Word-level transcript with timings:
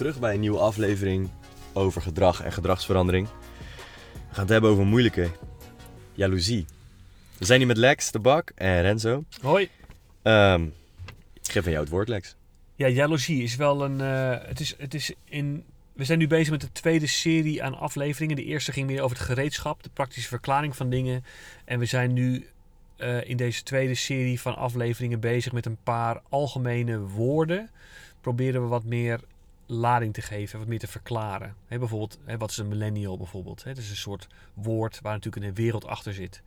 terug 0.00 0.18
bij 0.18 0.34
een 0.34 0.40
nieuwe 0.40 0.58
aflevering 0.58 1.30
over 1.72 2.02
gedrag 2.02 2.42
en 2.42 2.52
gedragsverandering. 2.52 3.28
We 4.12 4.34
gaan 4.34 4.42
het 4.42 4.48
hebben 4.48 4.70
over 4.70 4.84
moeilijke 4.86 5.30
jaloezie. 6.12 6.64
We 7.38 7.44
zijn 7.44 7.58
hier 7.58 7.66
met 7.66 7.76
Lex, 7.76 8.10
de 8.10 8.18
Bak 8.18 8.52
en 8.54 8.82
Renzo. 8.82 9.24
Hoi. 9.40 9.68
Ehm, 10.22 10.62
ik 11.42 11.50
geef 11.52 11.64
aan 11.64 11.70
jou 11.70 11.82
het 11.82 11.92
woord, 11.92 12.08
Lex. 12.08 12.36
Ja, 12.74 12.88
jaloezie 12.88 13.42
is 13.42 13.56
wel 13.56 13.84
een. 13.84 14.00
eh, 14.00 14.48
het 14.48 14.60
is, 14.60 14.74
het 14.78 14.94
is 14.94 15.12
in, 15.24 15.64
we 15.92 16.04
zijn 16.04 16.18
nu 16.18 16.26
bezig 16.26 16.50
met 16.50 16.60
de 16.60 16.72
tweede 16.72 17.06
serie 17.06 17.62
aan 17.62 17.78
afleveringen. 17.78 18.36
De 18.36 18.44
eerste 18.44 18.72
ging 18.72 18.86
meer 18.86 19.02
over 19.02 19.16
het 19.16 19.26
gereedschap, 19.26 19.82
de 19.82 19.90
praktische 19.92 20.28
verklaring 20.28 20.76
van 20.76 20.90
dingen. 20.90 21.24
En 21.64 21.78
we 21.78 21.86
zijn 21.86 22.12
nu 22.12 22.46
eh, 22.96 23.28
in 23.28 23.36
deze 23.36 23.62
tweede 23.62 23.94
serie 23.94 24.40
van 24.40 24.56
afleveringen 24.56 25.20
bezig 25.20 25.52
met 25.52 25.66
een 25.66 25.78
paar 25.82 26.22
algemene 26.28 26.98
woorden. 26.98 27.70
Proberen 28.20 28.62
we 28.62 28.68
wat 28.68 28.84
meer 28.84 29.20
lading 29.70 30.14
te 30.14 30.22
geven, 30.22 30.58
wat 30.58 30.68
meer 30.68 30.78
te 30.78 30.86
verklaren. 30.86 31.54
Bijvoorbeeld, 31.68 32.18
wat 32.38 32.50
is 32.50 32.56
een 32.56 32.68
millennial 32.68 33.16
bijvoorbeeld? 33.16 33.64
Dat 33.64 33.76
is 33.76 33.90
een 33.90 33.96
soort 33.96 34.26
woord 34.54 35.00
waar 35.00 35.12
natuurlijk 35.12 35.46
een 35.46 35.54
wereld 35.54 35.86
achter 35.86 36.14
zit. 36.14 36.42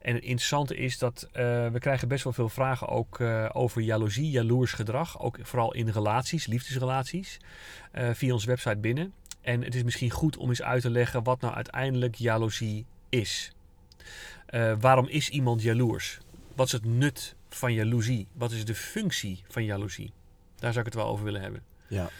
En 0.00 0.14
het 0.14 0.22
interessante 0.22 0.76
is 0.76 0.98
dat 0.98 1.28
eh, 1.32 1.42
we 1.68 1.78
krijgen 1.78 2.08
best 2.08 2.24
wel 2.24 2.32
veel 2.32 2.48
vragen 2.48 2.88
ook 2.88 3.20
eh, 3.20 3.48
over 3.52 3.82
jaloezie, 3.82 4.30
jaloers 4.30 4.72
gedrag. 4.72 5.20
Ook 5.20 5.38
vooral 5.42 5.74
in 5.74 5.88
relaties, 5.88 6.46
liefdesrelaties, 6.46 7.38
eh, 7.92 8.10
via 8.12 8.32
onze 8.32 8.46
website 8.46 8.76
binnen. 8.76 9.12
En 9.40 9.62
het 9.62 9.74
is 9.74 9.82
misschien 9.82 10.10
goed 10.10 10.36
om 10.36 10.48
eens 10.48 10.62
uit 10.62 10.82
te 10.82 10.90
leggen 10.90 11.22
wat 11.22 11.40
nou 11.40 11.54
uiteindelijk 11.54 12.14
jaloezie 12.14 12.86
is. 13.08 13.52
Waarom 14.80 15.08
is 15.08 15.28
iemand 15.28 15.62
jaloers? 15.62 16.18
Wat 16.54 16.66
is 16.66 16.72
het 16.72 16.84
nut 16.84 17.34
van 17.48 17.72
jaloezie? 17.72 18.28
Wat 18.32 18.52
is 18.52 18.64
de 18.64 18.74
functie 18.74 19.42
van 19.48 19.64
jaloezie? 19.64 20.12
Daar 20.56 20.72
zou 20.72 20.86
ik 20.86 20.92
het 20.92 21.02
wel 21.02 21.12
over 21.12 21.24
willen 21.24 21.40
hebben. 21.40 21.62
Ja. 21.90 22.10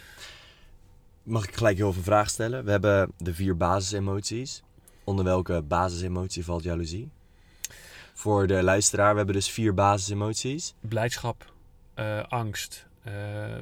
Mag 1.23 1.49
ik 1.49 1.57
gelijk 1.57 1.77
heel 1.77 1.87
even 1.87 1.99
een 1.99 2.05
vraag 2.05 2.31
stellen? 2.31 2.65
We 2.65 2.71
hebben 2.71 3.13
de 3.17 3.35
vier 3.35 3.57
basisemoties. 3.57 4.63
Onder 5.05 5.25
welke 5.25 5.63
basisemotie 5.63 6.45
valt 6.45 6.63
jaloezie? 6.63 7.11
Voor 8.15 8.47
de 8.47 8.63
luisteraar, 8.63 9.11
we 9.11 9.17
hebben 9.17 9.35
dus 9.35 9.51
vier 9.51 9.75
basisemoties. 9.75 10.75
Blijdschap, 10.81 11.53
eh, 11.95 12.23
angst, 12.29 12.87
eh, 13.03 13.15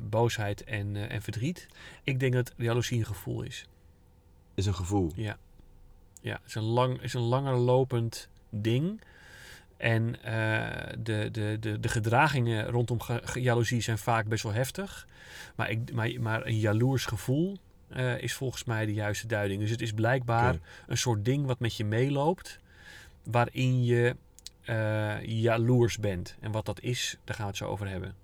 boosheid 0.03 0.65
en, 0.65 0.97
eh, 0.97 1.15
en 1.15 1.23
verdriet. 1.23 1.69
Ik 2.05 2.21
denk 2.21 2.33
dat 2.33 2.55
jaloezie 2.57 2.99
een 2.99 3.07
gevoel 3.07 3.43
is. 3.43 3.69
Is 4.55 4.67
een 4.67 4.75
gevoel. 4.75 5.13
Ja, 6.21 6.33
het 6.33 6.47
is 6.47 6.55
een, 6.55 6.63
lang, 6.63 7.03
is 7.03 7.15
een 7.15 7.21
langer 7.21 7.57
lopend 7.57 8.29
ding. 8.51 9.01
En 9.79 10.23
eh, 10.23 10.93
de, 10.99 11.29
de, 11.31 11.57
de, 11.61 11.81
de 11.81 11.89
gedragingen 11.89 12.67
rondom 12.67 13.01
ge- 13.01 13.21
ge- 13.25 13.41
jaloezie 13.41 13.81
zijn 13.81 13.99
vaak 13.99 14.27
best 14.27 14.43
wel 14.43 14.53
heftig. 14.53 15.07
Maar, 15.55 15.71
ik, 15.71 15.93
maar, 15.93 16.11
maar 16.21 16.47
een 16.47 16.59
jaloers 16.59 17.05
gevoel 17.05 17.57
eh, 17.89 18.23
is 18.23 18.35
volgens 18.35 18.65
mij 18.65 18.87
de 18.87 18.93
juiste 18.93 19.27
duiding. 19.27 19.61
Dus 19.61 19.71
het 19.71 19.81
is 19.81 19.93
blijkbaar 19.93 20.59
een 20.87 20.99
soort 20.99 21.25
ding 21.25 21.47
wat 21.47 21.59
met 21.59 21.77
je 21.77 21.85
meeloopt. 21.85 22.61
Waarin 23.23 23.85
je 23.85 24.17
eh, 24.65 25.23
jaloers 25.23 25.99
bent. 25.99 26.37
En 26.41 26.51
wat 26.53 26.67
dat 26.67 26.81
is, 26.81 27.19
daar 27.25 27.35
gaan 27.35 27.45
we 27.45 27.51
het 27.51 27.61
zo 27.61 27.67
over 27.69 27.89
hebben. 27.89 28.15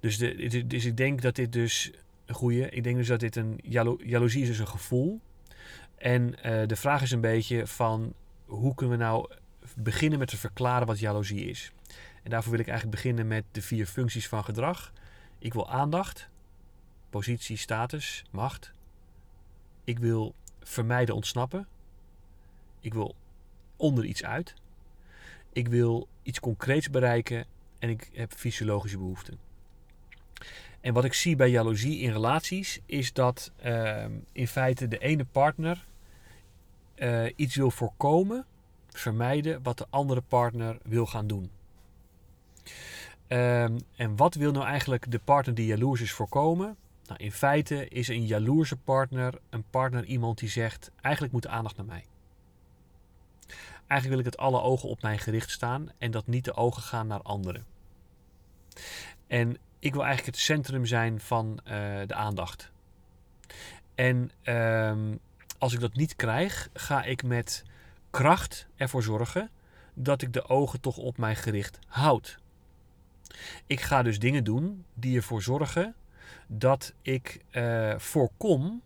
Dus, 0.00 0.18
de, 0.18 0.64
dus 0.66 0.84
ik 0.84 0.96
denk 0.96 1.22
dat 1.22 1.34
dit 1.34 1.52
dus 1.52 1.90
een 2.26 2.34
goede. 2.34 2.68
Ik 2.70 2.84
denk 2.84 2.96
dus 2.96 3.06
dat 3.06 3.20
dit 3.20 3.36
een 3.36 3.58
jalo, 3.62 3.98
jaloezie 4.04 4.42
is 4.42 4.48
dus 4.48 4.58
een 4.58 4.68
gevoel. 4.68 5.20
En 5.96 6.30
de 6.66 6.76
vraag 6.76 7.02
is 7.02 7.10
een 7.10 7.20
beetje 7.20 7.66
van 7.66 8.12
hoe 8.44 8.74
kunnen 8.74 8.98
we 8.98 9.04
nou 9.04 9.30
beginnen 9.74 10.18
met 10.18 10.28
te 10.28 10.36
verklaren 10.36 10.86
wat 10.86 10.98
jaloezie 10.98 11.44
is. 11.44 11.72
En 12.22 12.30
daarvoor 12.30 12.50
wil 12.50 12.60
ik 12.60 12.68
eigenlijk 12.68 12.96
beginnen 12.96 13.26
met 13.26 13.44
de 13.50 13.62
vier 13.62 13.86
functies 13.86 14.28
van 14.28 14.44
gedrag. 14.44 14.92
Ik 15.38 15.52
wil 15.52 15.70
aandacht, 15.70 16.28
positie, 17.10 17.56
status, 17.56 18.24
macht. 18.30 18.72
Ik 19.84 19.98
wil 19.98 20.34
vermijden 20.62 21.14
ontsnappen. 21.14 21.66
Ik 22.80 22.94
wil 22.94 23.14
onder 23.76 24.04
iets 24.04 24.24
uit. 24.24 24.54
Ik 25.52 25.68
wil 25.68 26.08
iets 26.22 26.40
concreets 26.40 26.90
bereiken 26.90 27.44
en 27.78 27.88
ik 27.88 28.10
heb 28.12 28.32
fysiologische 28.32 28.98
behoeften. 28.98 29.38
En 30.80 30.92
wat 30.92 31.04
ik 31.04 31.14
zie 31.14 31.36
bij 31.36 31.50
jaloezie 31.50 31.98
in 31.98 32.12
relaties 32.12 32.80
is 32.86 33.12
dat 33.12 33.52
ehm, 33.56 34.12
in 34.32 34.48
feite 34.48 34.88
de 34.88 34.98
ene 34.98 35.24
partner 35.24 35.84
eh, 36.94 37.24
iets 37.36 37.56
wil 37.56 37.70
voorkomen, 37.70 38.46
vermijden 38.98 39.62
wat 39.62 39.78
de 39.78 39.86
andere 39.90 40.20
partner 40.20 40.78
wil 40.82 41.06
gaan 41.06 41.26
doen. 41.26 41.50
Ehm, 43.26 43.78
en 43.96 44.16
wat 44.16 44.34
wil 44.34 44.52
nou 44.52 44.66
eigenlijk 44.66 45.10
de 45.10 45.20
partner 45.24 45.54
die 45.54 45.66
jaloers 45.66 46.00
is 46.00 46.12
voorkomen? 46.12 46.76
Nou, 47.06 47.22
in 47.22 47.32
feite 47.32 47.88
is 47.88 48.08
een 48.08 48.26
jaloerse 48.26 48.76
partner 48.76 49.38
een 49.50 49.64
partner 49.70 50.04
iemand 50.04 50.38
die 50.38 50.48
zegt: 50.48 50.90
eigenlijk 51.00 51.32
moet 51.32 51.42
de 51.42 51.48
aandacht 51.48 51.76
naar 51.76 51.86
mij. 51.86 52.04
Eigenlijk 53.86 54.08
wil 54.08 54.18
ik 54.18 54.24
dat 54.24 54.36
alle 54.36 54.60
ogen 54.60 54.88
op 54.88 55.02
mij 55.02 55.18
gericht 55.18 55.50
staan 55.50 55.90
en 55.98 56.10
dat 56.10 56.26
niet 56.26 56.44
de 56.44 56.54
ogen 56.54 56.82
gaan 56.82 57.06
naar 57.06 57.22
anderen. 57.22 57.64
En 59.26 59.56
ik 59.78 59.92
wil 59.92 60.04
eigenlijk 60.04 60.36
het 60.36 60.44
centrum 60.44 60.86
zijn 60.86 61.20
van 61.20 61.60
eh, 61.64 61.74
de 62.06 62.14
aandacht. 62.14 62.70
En 63.94 64.30
ehm, 64.42 65.16
als 65.58 65.72
ik 65.72 65.80
dat 65.80 65.94
niet 65.94 66.16
krijg, 66.16 66.68
ga 66.72 67.02
ik 67.02 67.22
met 67.22 67.64
kracht 68.14 68.66
ervoor 68.76 69.02
zorgen 69.02 69.50
dat 69.94 70.22
ik 70.22 70.32
de 70.32 70.48
ogen 70.48 70.80
toch 70.80 70.96
op 70.96 71.18
mij 71.18 71.36
gericht 71.36 71.78
houd. 71.86 72.38
Ik 73.66 73.80
ga 73.80 74.02
dus 74.02 74.18
dingen 74.18 74.44
doen 74.44 74.84
die 74.94 75.16
ervoor 75.16 75.42
zorgen 75.42 75.94
dat 76.46 76.94
ik 77.02 77.40
eh, 77.50 77.98
voorkom, 77.98 78.82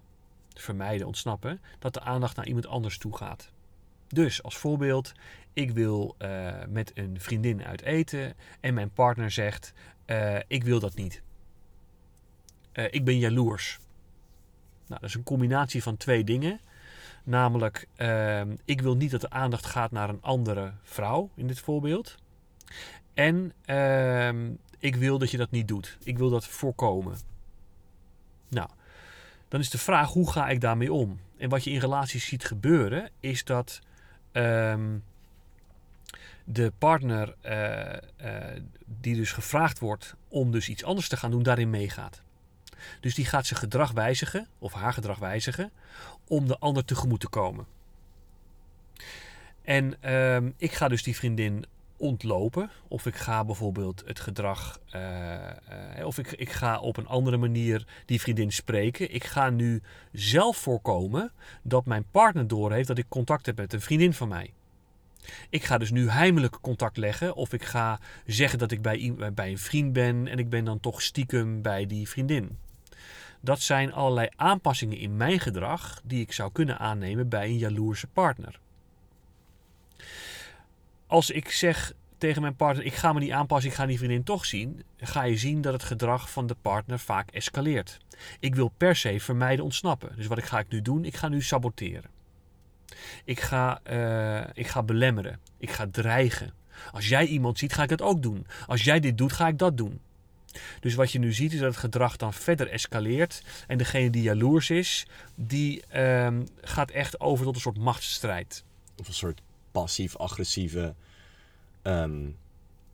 vermijden, 0.54 1.06
ontsnappen, 1.06 1.60
dat 1.78 1.94
de 1.94 2.00
aandacht 2.00 2.36
naar 2.36 2.46
iemand 2.46 2.66
anders 2.66 2.98
toe 2.98 3.16
gaat. 3.16 3.50
Dus 4.06 4.42
als 4.42 4.56
voorbeeld, 4.56 5.12
ik 5.52 5.70
wil 5.70 6.14
eh, 6.18 6.52
met 6.68 6.90
een 6.94 7.20
vriendin 7.20 7.64
uit 7.64 7.82
eten 7.82 8.34
en 8.60 8.74
mijn 8.74 8.90
partner 8.90 9.30
zegt: 9.30 9.72
eh, 10.04 10.36
Ik 10.46 10.64
wil 10.64 10.80
dat 10.80 10.94
niet. 10.94 11.22
Ik 12.72 13.04
ben 13.04 13.18
jaloers. 13.18 13.78
Nou, 14.86 15.00
dat 15.00 15.08
is 15.08 15.14
een 15.14 15.22
combinatie 15.22 15.82
van 15.82 15.96
twee 15.96 16.24
dingen. 16.24 16.60
Namelijk, 17.28 17.86
ehm, 17.96 18.56
ik 18.64 18.80
wil 18.80 18.96
niet 18.96 19.10
dat 19.10 19.20
de 19.20 19.30
aandacht 19.30 19.66
gaat 19.66 19.90
naar 19.90 20.08
een 20.08 20.22
andere 20.22 20.72
vrouw 20.82 21.30
in 21.34 21.46
dit 21.46 21.60
voorbeeld. 21.60 22.14
En 23.14 23.52
ehm, 23.64 24.50
ik 24.78 24.96
wil 24.96 25.18
dat 25.18 25.30
je 25.30 25.36
dat 25.36 25.50
niet 25.50 25.68
doet. 25.68 25.98
Ik 26.02 26.18
wil 26.18 26.30
dat 26.30 26.46
voorkomen. 26.46 27.16
Nou, 28.48 28.68
dan 29.48 29.60
is 29.60 29.70
de 29.70 29.78
vraag 29.78 30.12
hoe 30.12 30.32
ga 30.32 30.48
ik 30.48 30.60
daarmee 30.60 30.92
om? 30.92 31.20
En 31.38 31.48
wat 31.48 31.64
je 31.64 31.70
in 31.70 31.80
relaties 31.80 32.26
ziet 32.26 32.44
gebeuren 32.44 33.10
is 33.20 33.44
dat 33.44 33.80
ehm, 34.32 34.98
de 36.44 36.72
partner 36.78 37.34
eh, 37.40 37.96
eh, 37.96 38.62
die 39.00 39.14
dus 39.14 39.32
gevraagd 39.32 39.78
wordt 39.78 40.14
om 40.28 40.50
dus 40.50 40.68
iets 40.68 40.84
anders 40.84 41.08
te 41.08 41.16
gaan 41.16 41.30
doen, 41.30 41.42
daarin 41.42 41.70
meegaat. 41.70 42.22
Dus 43.00 43.14
die 43.14 43.24
gaat 43.24 43.46
zijn 43.46 43.60
gedrag 43.60 43.92
wijzigen, 43.92 44.46
of 44.58 44.72
haar 44.72 44.92
gedrag 44.92 45.18
wijzigen, 45.18 45.70
om 46.28 46.46
de 46.46 46.58
ander 46.58 46.84
tegemoet 46.84 47.20
te 47.20 47.28
komen. 47.28 47.66
En 49.62 50.02
ehm, 50.02 50.50
ik 50.56 50.72
ga 50.72 50.88
dus 50.88 51.02
die 51.02 51.16
vriendin 51.16 51.64
ontlopen. 51.96 52.70
Of 52.88 53.06
ik 53.06 53.16
ga 53.16 53.44
bijvoorbeeld 53.44 54.02
het 54.06 54.20
gedrag. 54.20 54.80
eh, 54.90 55.98
eh, 55.98 56.06
of 56.06 56.18
ik, 56.18 56.32
ik 56.32 56.50
ga 56.50 56.78
op 56.78 56.96
een 56.96 57.06
andere 57.06 57.36
manier 57.36 57.86
die 58.06 58.20
vriendin 58.20 58.52
spreken. 58.52 59.14
Ik 59.14 59.24
ga 59.24 59.50
nu 59.50 59.82
zelf 60.12 60.56
voorkomen 60.56 61.32
dat 61.62 61.84
mijn 61.84 62.04
partner 62.10 62.48
doorheeft 62.48 62.88
dat 62.88 62.98
ik 62.98 63.08
contact 63.08 63.46
heb 63.46 63.56
met 63.56 63.72
een 63.72 63.80
vriendin 63.80 64.14
van 64.14 64.28
mij. 64.28 64.52
Ik 65.50 65.64
ga 65.64 65.78
dus 65.78 65.90
nu 65.90 66.08
heimelijk 66.10 66.58
contact 66.60 66.96
leggen. 66.96 67.34
Of 67.34 67.52
ik 67.52 67.64
ga 67.64 68.00
zeggen 68.26 68.58
dat 68.58 68.70
ik 68.70 68.82
bij, 68.82 69.14
bij 69.34 69.50
een 69.50 69.58
vriend 69.58 69.92
ben. 69.92 70.28
En 70.28 70.38
ik 70.38 70.48
ben 70.50 70.64
dan 70.64 70.80
toch 70.80 71.02
stiekem 71.02 71.62
bij 71.62 71.86
die 71.86 72.08
vriendin. 72.08 72.58
Dat 73.40 73.60
zijn 73.60 73.92
allerlei 73.92 74.28
aanpassingen 74.36 74.98
in 74.98 75.16
mijn 75.16 75.40
gedrag 75.40 76.00
die 76.04 76.20
ik 76.20 76.32
zou 76.32 76.52
kunnen 76.52 76.78
aannemen 76.78 77.28
bij 77.28 77.44
een 77.44 77.58
jaloerse 77.58 78.06
partner. 78.06 78.60
Als 81.06 81.30
ik 81.30 81.50
zeg 81.50 81.92
tegen 82.18 82.42
mijn 82.42 82.56
partner: 82.56 82.84
ik 82.84 82.94
ga 82.94 83.12
me 83.12 83.20
niet 83.20 83.30
aanpassen, 83.30 83.70
ik 83.70 83.76
ga 83.76 83.86
die 83.86 83.98
vriendin 83.98 84.22
toch 84.22 84.44
zien, 84.44 84.82
ga 84.96 85.22
je 85.22 85.36
zien 85.36 85.60
dat 85.60 85.72
het 85.72 85.82
gedrag 85.82 86.30
van 86.30 86.46
de 86.46 86.56
partner 86.62 86.98
vaak 86.98 87.30
escaleert. 87.30 87.98
Ik 88.40 88.54
wil 88.54 88.72
per 88.76 88.96
se 88.96 89.20
vermijden 89.20 89.64
ontsnappen. 89.64 90.16
Dus 90.16 90.26
wat 90.26 90.42
ga 90.42 90.58
ik 90.58 90.68
nu 90.68 90.82
doen? 90.82 91.04
Ik 91.04 91.16
ga 91.16 91.28
nu 91.28 91.42
saboteren. 91.42 92.10
Ik 93.24 93.40
ga, 93.40 93.80
eh, 93.82 94.50
ik 94.52 94.66
ga 94.66 94.82
belemmeren. 94.82 95.40
Ik 95.58 95.70
ga 95.70 95.86
dreigen. 95.90 96.52
Als 96.92 97.08
jij 97.08 97.26
iemand 97.26 97.58
ziet, 97.58 97.72
ga 97.72 97.82
ik 97.82 97.90
het 97.90 98.02
ook 98.02 98.22
doen. 98.22 98.46
Als 98.66 98.84
jij 98.84 99.00
dit 99.00 99.18
doet, 99.18 99.32
ga 99.32 99.48
ik 99.48 99.58
dat 99.58 99.76
doen. 99.76 100.00
Dus 100.80 100.94
wat 100.94 101.12
je 101.12 101.18
nu 101.18 101.32
ziet 101.32 101.52
is 101.52 101.58
dat 101.58 101.68
het 101.68 101.78
gedrag 101.80 102.16
dan 102.16 102.32
verder 102.32 102.68
escaleert. 102.68 103.42
En 103.66 103.78
degene 103.78 104.10
die 104.10 104.22
jaloers 104.22 104.70
is, 104.70 105.06
die 105.34 105.84
ehm, 105.88 106.46
gaat 106.60 106.90
echt 106.90 107.20
over 107.20 107.44
tot 107.44 107.54
een 107.54 107.60
soort 107.60 107.78
machtsstrijd. 107.78 108.64
Of 108.96 109.08
een 109.08 109.14
soort 109.14 109.40
passief-agressieve 109.72 110.94
ehm, 111.82 112.28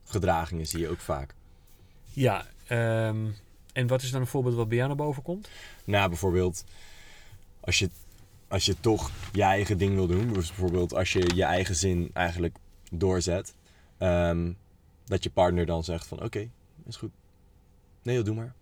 gedragingen 0.04 0.66
zie 0.66 0.80
je 0.80 0.88
ook 0.88 1.00
vaak. 1.00 1.34
Ja, 2.04 2.46
ehm, 2.66 3.26
En 3.72 3.86
wat 3.86 4.02
is 4.02 4.10
dan 4.10 4.20
een 4.20 4.26
voorbeeld 4.26 4.54
wat 4.54 4.68
bij 4.68 4.76
jou 4.76 4.88
naar 4.88 4.96
boven 4.96 5.22
komt? 5.22 5.48
Nou, 5.84 6.08
bijvoorbeeld 6.08 6.64
als 7.60 7.78
je, 7.78 7.90
als 8.48 8.64
je 8.64 8.80
toch 8.80 9.10
je 9.32 9.42
eigen 9.42 9.78
ding 9.78 9.94
wil 9.94 10.06
doen. 10.06 10.32
Dus 10.32 10.48
bijvoorbeeld 10.48 10.94
als 10.94 11.12
je 11.12 11.34
je 11.34 11.44
eigen 11.44 11.74
zin 11.74 12.10
eigenlijk 12.12 12.56
doorzet. 12.90 13.54
dat 15.04 15.22
je 15.22 15.30
partner 15.30 15.66
dan 15.66 15.84
zegt 15.84 16.06
van 16.06 16.22
oké, 16.22 16.50
is 16.86 16.96
goed. 16.96 17.10
Nee, 18.04 18.22
doe 18.22 18.34
maar. 18.34 18.52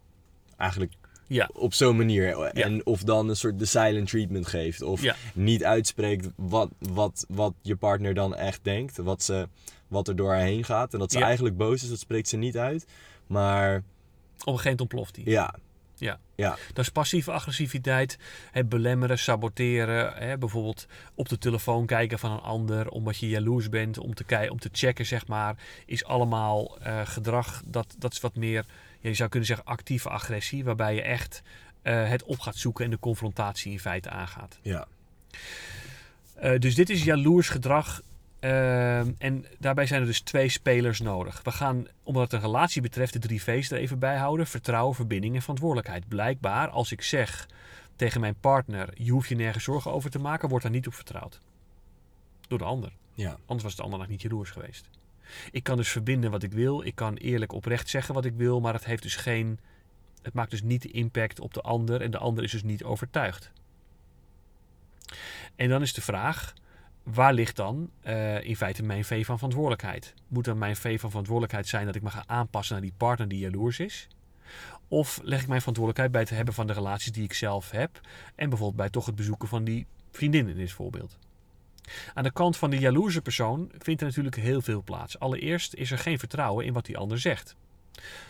Eigenlijk 0.56 0.93
Ja. 1.27 1.50
op 1.53 1.75
zo'n 1.75 1.97
manier. 1.97 2.37
En 2.47 2.87
of 2.87 3.03
dan 3.03 3.29
een 3.29 3.37
soort 3.37 3.59
de 3.59 3.65
silent 3.65 4.09
treatment 4.09 4.47
geeft. 4.47 4.83
Of 4.83 5.03
Ja. 5.03 5.15
niet 5.35 5.65
uitspreekt 5.65 6.29
wat, 6.37 6.71
wat, 6.79 7.25
wat 7.29 7.55
je 7.62 7.77
partner 7.77 8.15
dan 8.15 8.35
echt 8.37 8.65
denkt. 8.65 8.97
Wat, 8.97 9.23
ze, 9.23 9.49
wat 9.89 10.09
er 10.09 10.17
door 10.17 10.31
haar 10.31 10.41
heen 10.41 10.65
gaat. 10.65 10.93
En 10.93 10.99
dat 10.99 11.12
ze 11.12 11.19
Ja. 11.19 11.25
eigenlijk 11.25 11.56
boos 11.56 11.83
is, 11.83 11.89
dat 11.89 11.99
spreekt 11.99 12.29
ze 12.29 12.37
niet 12.37 12.56
uit. 12.59 12.87
Maar 13.27 13.77
Op 13.77 13.83
een 13.83 13.85
gegeven 14.44 14.62
moment 14.62 14.81
ontploft 14.81 15.15
die. 15.15 15.31
ja, 15.31 15.55
Ja. 15.97 16.19
ja, 16.35 16.56
Dat 16.73 16.85
is 16.85 16.91
passieve 16.91 17.33
agressiviteit, 17.33 18.19
het 18.50 18.69
belemmeren, 18.69 19.19
saboteren. 19.19 20.12
Hè, 20.15 20.39
bijvoorbeeld 20.39 20.87
op 21.15 21.29
de 21.29 21.39
telefoon 21.39 21.87
kijken 21.87 22.19
van 22.19 22.31
een 22.31 22.41
ander 22.41 22.89
omdat 22.89 23.19
je 23.19 23.29
jaloers 23.29 23.69
bent, 23.69 23.99
om 23.99 24.15
te, 24.15 24.47
om 24.50 24.59
te 24.59 24.69
checken, 24.73 25.06
zeg 25.06 25.27
maar. 25.27 25.56
Is 25.87 26.05
allemaal 26.05 26.79
eh, 26.79 27.00
gedrag, 27.05 27.62
dat, 27.67 27.94
dat 27.99 28.12
is 28.12 28.21
wat 28.21 28.37
meer, 28.37 28.65
ja, 29.03 29.09
je 29.09 29.15
zou 29.15 29.29
kunnen 29.29 29.49
zeggen 29.49 29.67
actieve 29.67 30.09
agressie. 30.09 30.65
Waarbij 30.65 30.95
je 30.95 31.03
echt 31.03 31.43
eh, 31.83 32.09
het 32.09 32.23
op 32.23 32.39
gaat 32.39 32.57
zoeken 32.57 32.85
en 32.85 32.91
de 32.91 32.99
confrontatie 32.99 33.73
in 33.73 33.81
feite 33.81 34.11
aangaat. 34.11 34.59
ja. 34.63 34.87
Eh, 36.35 36.59
dus 36.59 36.75
dit 36.75 36.91
is 36.91 37.05
jaloers 37.05 37.49
gedrag. 37.49 38.03
Ehm, 38.41 39.11
en 39.19 39.47
daarbij 39.59 39.87
zijn 39.87 40.01
er 40.01 40.07
dus 40.07 40.21
twee 40.21 40.49
spelers 40.49 41.01
nodig. 41.01 41.41
We 41.43 41.51
gaan, 41.51 41.87
omdat 42.03 42.23
het 42.23 42.33
een 42.33 42.41
relatie 42.41 42.83
betreft, 42.83 43.13
de 43.13 43.19
drie 43.19 43.43
V's 43.43 43.71
er 43.71 43.79
even 43.79 43.99
bij 43.99 44.17
houden: 44.17 44.47
vertrouwen, 44.47 44.95
verbinding 44.95 45.35
en 45.35 45.41
verantwoordelijkheid. 45.41 46.09
Blijkbaar, 46.09 46.69
als 46.69 46.93
ik 46.93 47.03
zeg 47.03 47.49
tegen 47.97 48.21
mijn 48.21 48.35
partner: 48.41 48.89
je 48.95 49.11
hoeft 49.11 49.29
je 49.29 49.35
nergens 49.35 49.65
zorgen 49.65 49.93
over 49.93 50.11
te 50.11 50.19
maken, 50.19 50.49
wordt 50.49 50.65
daar 50.65 50.75
niet 50.75 50.87
op 50.87 50.95
vertrouwd. 50.95 51.41
Door 52.49 52.59
de 52.59 52.65
ander. 52.65 52.93
ja. 53.15 53.37
Anders 53.47 53.63
was 53.63 53.77
de 53.77 53.83
ander 53.83 53.99
nog 53.99 54.09
niet 54.09 54.23
jaloers 54.23 54.51
geweest. 54.51 54.89
Ik 55.51 55.63
kan 55.63 55.77
dus 55.77 55.89
verbinden 55.89 56.31
wat 56.31 56.43
ik 56.43 56.53
wil. 56.53 56.83
Ik 56.83 56.95
kan 56.95 57.15
eerlijk 57.17 57.53
oprecht 57.53 57.89
zeggen 57.89 58.15
wat 58.15 58.25
ik 58.25 58.35
wil. 58.35 58.61
Maar 58.61 58.75
het 58.75 58.85
heeft 58.85 59.03
dus 59.03 59.17
geen. 59.17 59.59
Het 60.23 60.35
maakt 60.35 60.51
dus 60.51 60.63
niet 60.63 60.83
de 60.83 60.91
impact 60.91 61.41
op 61.41 61.55
de 61.55 61.61
ander. 61.61 62.01
En 62.01 62.11
de 62.11 62.19
ander 62.19 62.45
is 62.45 62.51
dus 62.51 62.63
niet 62.63 62.85
overtuigd. 62.85 63.53
En 65.57 65.69
dan 65.69 65.83
is 65.83 65.93
de 65.93 66.03
vraag. 66.03 66.55
Waar 67.03 67.33
ligt 67.33 67.57
dan 67.57 67.91
eh, 68.01 68.45
in 68.45 68.57
feite 68.57 68.83
mijn 68.83 69.05
V 69.05 69.27
van 69.27 69.37
verantwoordelijkheid? 69.37 70.15
Moet 70.29 70.45
dan 70.45 70.59
mijn 70.59 70.77
V 70.77 71.01
van 71.01 71.11
verantwoordelijkheid 71.11 71.69
zijn 71.69 71.87
dat 71.87 71.95
ik 71.95 72.03
me 72.03 72.11
ga 72.11 72.25
aanpassen 72.27 72.75
naar 72.75 72.85
die 72.85 72.95
partner 72.97 73.29
die 73.29 73.39
jaloers 73.39 73.79
is? 73.79 74.09
Of 74.89 75.21
leg 75.23 75.41
ik 75.41 75.49
mijn 75.49 75.61
verantwoordelijkheid 75.61 76.13
bij 76.13 76.21
het 76.21 76.31
hebben 76.31 76.55
van 76.55 76.67
de 76.67 76.73
relaties 76.73 77.13
die 77.13 77.25
ik 77.25 77.33
zelf 77.33 77.71
heb? 77.71 78.01
En 78.35 78.49
bijvoorbeeld 78.49 78.77
bij 78.77 78.91
toch 78.91 79.07
het 79.07 79.15
bezoeken 79.15 79.49
van 79.49 79.65
die 79.65 79.87
vriendin 80.11 80.49
in 80.49 80.57
dit 80.57 80.73
voorbeeld. 80.73 81.19
Aan 82.15 82.25
de 82.25 82.33
kant 82.33 82.56
van 82.56 82.71
de 82.71 82.79
jaloerse 82.79 83.23
persoon 83.23 83.71
vindt 83.79 84.00
er 84.00 84.06
natuurlijk 84.06 84.37
heel 84.37 84.61
veel 84.61 84.83
plaats. 84.83 85.19
Allereerst 85.19 85.75
is 85.75 85.91
er 85.91 85.99
geen 85.99 86.19
vertrouwen 86.19 86.65
in 86.65 86.73
wat 86.73 86.87
die 86.87 86.99
ander 86.99 87.19
zegt. 87.19 87.55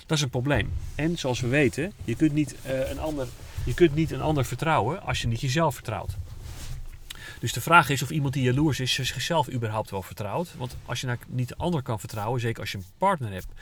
Dat 0.07 0.17
is 0.17 0.23
een 0.23 0.31
probleem. 0.31 0.73
En 0.95 1.19
zoals 1.19 1.41
we 1.41 1.49
weten, 1.49 1.93
je 2.05 2.17
kunt 2.17 2.33
niet, 2.33 2.55
eh, 2.63 2.91
een, 2.91 2.99
ander, 2.99 3.29
je 3.65 3.75
kunt 3.75 3.95
niet 3.95 4.11
een 4.11 4.21
ander 4.21 4.45
vertrouwen 4.45 5.03
als 5.03 5.21
je 5.21 5.29
niet 5.29 5.41
jezelf 5.41 5.75
vertrouwt. 5.75 6.17
Dus 7.41 7.53
de 7.53 7.61
vraag 7.61 7.89
is 7.89 8.03
of 8.03 8.11
iemand 8.11 8.35
die 8.35 8.43
jaloers 8.43 8.81
is 8.81 8.93
zichzelf 8.93 9.51
überhaupt 9.51 9.91
wel 9.91 10.03
vertrouwt. 10.03 10.55
Want 10.57 10.77
als 10.85 11.01
je 11.01 11.07
nou 11.07 11.19
niet 11.29 11.49
de 11.49 11.57
ander 11.57 11.83
kan 11.83 12.01
vertrouwen, 12.01 12.41
zeker 12.41 12.61
als 12.61 12.73
je 12.73 12.79
een 12.79 12.85
partner 12.99 13.33
hebt. 13.33 13.53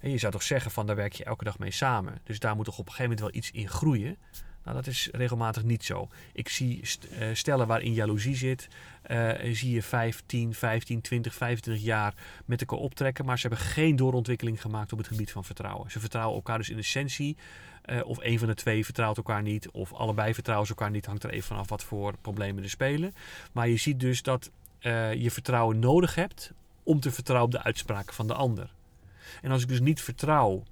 En 0.00 0.10
je 0.10 0.18
zou 0.18 0.32
toch 0.32 0.42
zeggen 0.42 0.70
van 0.70 0.86
daar 0.86 0.96
werk 0.96 1.12
je 1.12 1.24
elke 1.24 1.44
dag 1.44 1.58
mee 1.58 1.70
samen. 1.70 2.18
Dus 2.24 2.38
daar 2.38 2.56
moet 2.56 2.64
toch 2.64 2.78
op 2.78 2.86
een 2.86 2.92
gegeven 2.92 3.16
moment 3.16 3.32
wel 3.32 3.42
iets 3.42 3.50
in 3.50 3.68
groeien. 3.68 4.16
Nou, 4.64 4.76
dat 4.76 4.86
is 4.86 5.08
regelmatig 5.12 5.62
niet 5.62 5.84
zo. 5.84 6.08
Ik 6.32 6.48
zie 6.48 6.82
eh, 7.10 7.28
stellen 7.32 7.66
waarin 7.66 7.92
jaloezie 7.92 8.36
zit, 8.36 8.68
eh, 9.02 9.52
zie 9.52 9.70
je 9.70 9.82
5, 9.82 10.22
10, 10.26 10.54
15, 10.54 11.00
20, 11.00 11.34
25 11.34 11.84
jaar 11.84 12.14
met 12.44 12.60
elkaar 12.60 12.78
optrekken, 12.78 13.24
maar 13.24 13.38
ze 13.38 13.48
hebben 13.48 13.66
geen 13.66 13.96
doorontwikkeling 13.96 14.60
gemaakt 14.60 14.92
op 14.92 14.98
het 14.98 15.06
gebied 15.06 15.32
van 15.32 15.44
vertrouwen. 15.44 15.90
Ze 15.90 16.00
vertrouwen 16.00 16.36
elkaar 16.36 16.58
dus 16.58 16.70
in 16.70 16.78
essentie, 16.78 17.36
eh, 17.82 18.00
of 18.04 18.18
een 18.20 18.38
van 18.38 18.48
de 18.48 18.54
twee 18.54 18.84
vertrouwt 18.84 19.16
elkaar 19.16 19.42
niet, 19.42 19.70
of 19.70 19.92
allebei 19.92 20.34
vertrouwen 20.34 20.66
ze 20.66 20.74
elkaar 20.74 20.90
niet, 20.90 21.06
hangt 21.06 21.24
er 21.24 21.30
even 21.30 21.46
vanaf 21.46 21.68
wat 21.68 21.84
voor 21.84 22.16
problemen 22.20 22.62
er 22.62 22.70
spelen. 22.70 23.14
Maar 23.52 23.68
je 23.68 23.76
ziet 23.76 24.00
dus 24.00 24.22
dat 24.22 24.50
je 25.16 25.30
vertrouwen 25.30 25.78
nodig 25.78 26.14
hebt 26.14 26.52
om 26.82 27.00
te 27.00 27.10
vertrouwen 27.10 27.52
op 27.52 27.58
de 27.58 27.64
uitspraken 27.64 28.14
van 28.14 28.26
de 28.26 28.34
ander. 28.34 28.70
En 29.42 29.50
als 29.50 29.62
ik 29.62 29.68
dus 29.68 29.80
niet 29.80 30.00
vertrouw 30.00 30.62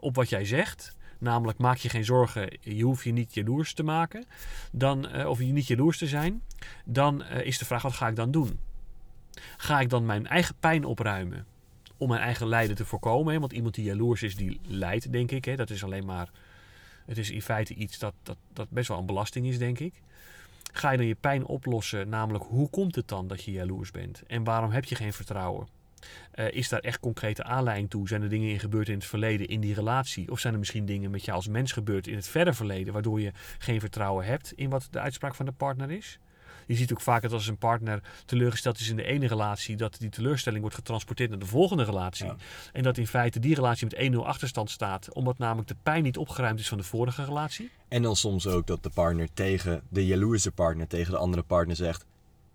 op 0.00 0.14
wat 0.14 0.28
jij 0.28 0.44
zegt, 0.44 0.94
namelijk 1.22 1.58
maak 1.58 1.76
je 1.76 1.88
geen 1.88 2.04
zorgen, 2.04 2.58
je 2.60 2.82
hoeft 2.82 3.04
je 3.04 3.12
niet 3.12 3.34
jaloers 3.34 3.74
te 3.74 3.82
maken, 3.82 4.24
dan, 4.72 5.08
eh, 5.08 5.28
of 5.28 5.38
je 5.38 5.44
niet 5.44 5.66
jaloers 5.66 5.98
te 5.98 6.06
zijn, 6.06 6.42
dan 6.84 7.22
eh, 7.22 7.46
is 7.46 7.58
de 7.58 7.64
vraag 7.64 7.82
wat 7.82 7.92
ga 7.92 8.08
ik 8.08 8.16
dan 8.16 8.30
doen? 8.30 8.58
Ga 9.56 9.80
ik 9.80 9.90
dan 9.90 10.06
mijn 10.06 10.26
eigen 10.26 10.54
pijn 10.60 10.84
opruimen 10.84 11.46
om 11.96 12.08
mijn 12.08 12.20
eigen 12.20 12.46
lijden 12.46 12.76
te 12.76 12.84
voorkomen? 12.84 13.32
Hè? 13.32 13.40
Want 13.40 13.52
iemand 13.52 13.74
die 13.74 13.84
jaloers 13.84 14.22
is, 14.22 14.36
die 14.36 14.60
lijdt, 14.66 15.12
denk 15.12 15.30
ik. 15.30 15.44
Hè? 15.44 15.56
Dat 15.56 15.70
is 15.70 15.84
alleen 15.84 16.04
maar, 16.04 16.30
het 17.06 17.18
is 17.18 17.30
in 17.30 17.42
feite 17.42 17.74
iets 17.74 17.98
dat, 17.98 18.14
dat, 18.22 18.36
dat 18.52 18.70
best 18.70 18.88
wel 18.88 18.98
een 18.98 19.06
belasting 19.06 19.46
is, 19.46 19.58
denk 19.58 19.78
ik. 19.78 19.94
Ga 20.72 20.90
je 20.90 20.96
dan 20.96 21.06
je 21.06 21.14
pijn 21.14 21.46
oplossen, 21.46 22.08
namelijk 22.08 22.44
hoe 22.44 22.70
komt 22.70 22.94
het 22.94 23.08
dan 23.08 23.28
dat 23.28 23.44
je 23.44 23.52
jaloers 23.52 23.90
bent? 23.90 24.22
En 24.26 24.44
waarom 24.44 24.70
heb 24.70 24.84
je 24.84 24.94
geen 24.94 25.12
vertrouwen? 25.12 25.66
Eh, 26.30 26.52
is 26.52 26.68
daar 26.68 26.80
echt 26.80 27.00
concrete 27.00 27.44
aanleiding 27.44 27.90
toe? 27.90 28.08
Zijn 28.08 28.22
er 28.22 28.28
dingen 28.28 28.50
in 28.50 28.60
gebeurd 28.60 28.88
in 28.88 28.94
het 28.94 29.04
verleden 29.04 29.46
in 29.46 29.60
die 29.60 29.74
relatie? 29.74 30.30
Of 30.30 30.38
zijn 30.38 30.52
er 30.52 30.58
misschien 30.58 30.86
dingen 30.86 31.10
met 31.10 31.24
jou 31.24 31.36
als 31.36 31.48
mens 31.48 31.72
gebeurd 31.72 32.06
in 32.06 32.16
het 32.16 32.28
verre 32.28 32.54
verleden, 32.54 32.92
waardoor 32.92 33.20
je 33.20 33.32
geen 33.58 33.80
vertrouwen 33.80 34.24
hebt 34.24 34.52
in 34.52 34.70
wat 34.70 34.88
de 34.90 35.00
uitspraak 35.00 35.34
van 35.34 35.46
de 35.46 35.52
partner 35.52 35.90
is? 35.90 36.18
Je 36.66 36.74
ziet 36.74 36.92
ook 36.92 37.00
vaak 37.00 37.22
dat 37.22 37.32
als 37.32 37.46
een 37.46 37.58
partner 37.58 38.02
teleurgesteld 38.24 38.78
is 38.78 38.88
in 38.88 38.96
de 38.96 39.04
ene 39.04 39.26
relatie, 39.26 39.76
dat 39.76 39.96
die 39.98 40.08
teleurstelling 40.08 40.60
wordt 40.60 40.76
getransporteerd 40.76 41.30
naar 41.30 41.38
de 41.38 41.46
volgende 41.46 41.84
relatie. 41.84 42.26
Ja. 42.26 42.36
En 42.72 42.82
dat 42.82 42.98
in 42.98 43.06
feite 43.06 43.40
die 43.40 43.54
relatie 43.54 43.86
met 43.86 44.12
1-0 44.12 44.16
achterstand 44.16 44.70
staat, 44.70 45.12
omdat 45.12 45.38
namelijk 45.38 45.68
de 45.68 45.76
pijn 45.82 46.02
niet 46.02 46.16
opgeruimd 46.16 46.60
is 46.60 46.68
van 46.68 46.78
de 46.78 46.84
vorige 46.84 47.24
relatie. 47.24 47.70
En 47.88 48.02
dan 48.02 48.16
soms 48.16 48.46
ook 48.46 48.66
dat 48.66 48.82
de 48.82 48.90
partner 48.90 49.28
tegen 49.34 49.82
de 49.88 50.06
jaloerse 50.06 50.50
partner, 50.50 50.86
tegen 50.86 51.12
de 51.12 51.18
andere 51.18 51.42
partner 51.42 51.76
zegt: 51.76 52.04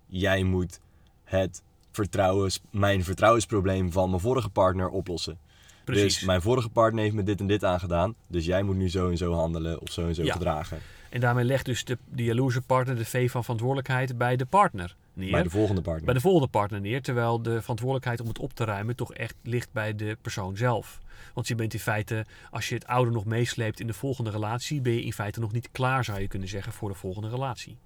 Jij 0.05 0.43
moet 0.43 0.79
het 1.23 1.61
vertrouwens, 1.97 2.61
mijn 2.71 3.03
vertrouwensprobleem 3.03 3.91
van 3.91 4.09
mijn 4.09 4.21
vorige 4.21 4.49
partner 4.49 4.89
oplossen. 4.89 5.37
Precies. 5.83 6.13
Dus 6.17 6.23
mijn 6.23 6.41
vorige 6.41 6.69
partner 6.69 7.03
heeft 7.03 7.15
me 7.15 7.23
dit 7.23 7.39
en 7.39 7.47
dit 7.47 7.63
aangedaan. 7.63 8.15
Dus 8.27 8.45
jij 8.45 8.63
moet 8.63 8.75
nu 8.75 8.89
zo 8.89 9.09
en 9.09 9.17
zo 9.17 9.33
handelen 9.33 9.81
of 9.81 9.91
zo 9.91 10.07
en 10.07 10.15
zo 10.15 10.23
Ja. 10.23 10.33
gedragen. 10.33 10.79
En 11.09 11.19
daarmee 11.19 11.43
legt 11.45 11.65
dus 11.65 11.83
de, 11.85 11.97
de 12.09 12.23
jaloerse 12.23 12.61
partner 12.61 12.95
de 12.95 13.05
V 13.05 13.31
van 13.31 13.41
verantwoordelijkheid 13.43 14.17
bij 14.17 14.35
de 14.35 14.45
partner 14.45 14.95
neer. 15.13 15.31
Bij 15.31 15.43
de 15.43 15.49
volgende 15.49 15.81
partner. 15.81 16.05
bij 16.05 16.13
de 16.13 16.19
volgende 16.19 16.47
partner 16.47 16.81
neer. 16.81 17.01
Terwijl 17.01 17.41
de 17.41 17.61
verantwoordelijkheid 17.61 18.21
om 18.21 18.27
het 18.27 18.39
op 18.39 18.53
te 18.53 18.63
ruimen 18.63 18.95
toch 18.95 19.13
echt 19.13 19.35
ligt 19.43 19.71
bij 19.71 19.95
de 19.95 20.17
persoon 20.21 20.57
zelf. 20.57 20.99
Want 21.33 21.47
je 21.47 21.55
bent 21.55 21.73
in 21.73 21.79
feite, 21.79 22.25
als 22.51 22.69
je 22.69 22.75
het 22.75 22.87
oude 22.87 23.11
nog 23.11 23.25
meesleept 23.25 23.79
in 23.79 23.87
de 23.87 23.93
volgende 23.93 24.29
relatie, 24.29 24.81
ben 24.81 24.93
je 24.93 25.03
in 25.03 25.13
feite 25.13 25.39
nog 25.39 25.51
niet 25.51 25.69
klaar, 25.71 26.03
zou 26.03 26.19
je 26.19 26.27
kunnen 26.27 26.47
zeggen, 26.49 26.73
voor 26.73 26.89
de 26.89 26.95
volgende 26.95 27.29
relatie. 27.29 27.77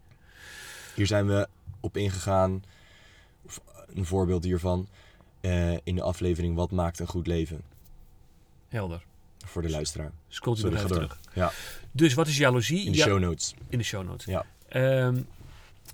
Hier 0.95 1.07
zijn 1.07 1.27
we 1.27 1.47
op 1.79 1.97
ingegaan. 1.97 2.63
Een 3.93 4.05
voorbeeld 4.05 4.43
hiervan. 4.43 4.87
eh, 5.41 5.73
in 5.83 5.95
de 5.95 6.01
aflevering 6.01 6.55
Wat 6.55 6.71
maakt 6.71 6.99
een 6.99 7.07
goed 7.07 7.27
leven? 7.27 7.61
Helder. 8.67 9.03
Voor 9.45 9.61
de 9.61 9.69
luisteraar. 9.69 10.11
Scrolt 10.27 10.59
u 10.59 10.63
nog 10.63 10.73
even 10.73 10.87
terug. 10.87 11.19
Ja, 11.33 11.51
Dus 11.91 12.13
wat 12.13 12.27
is 12.27 12.37
jaloezie? 12.37 12.85
in 12.85 12.91
de 12.91 12.97
Ja- 12.97 13.05
show 13.05 13.19
notes. 13.19 13.53
In 13.69 13.77
de 13.77 13.83
show 13.83 14.05
notes. 14.05 14.25
Ja. 14.25 14.45
Ehm, 14.67 15.21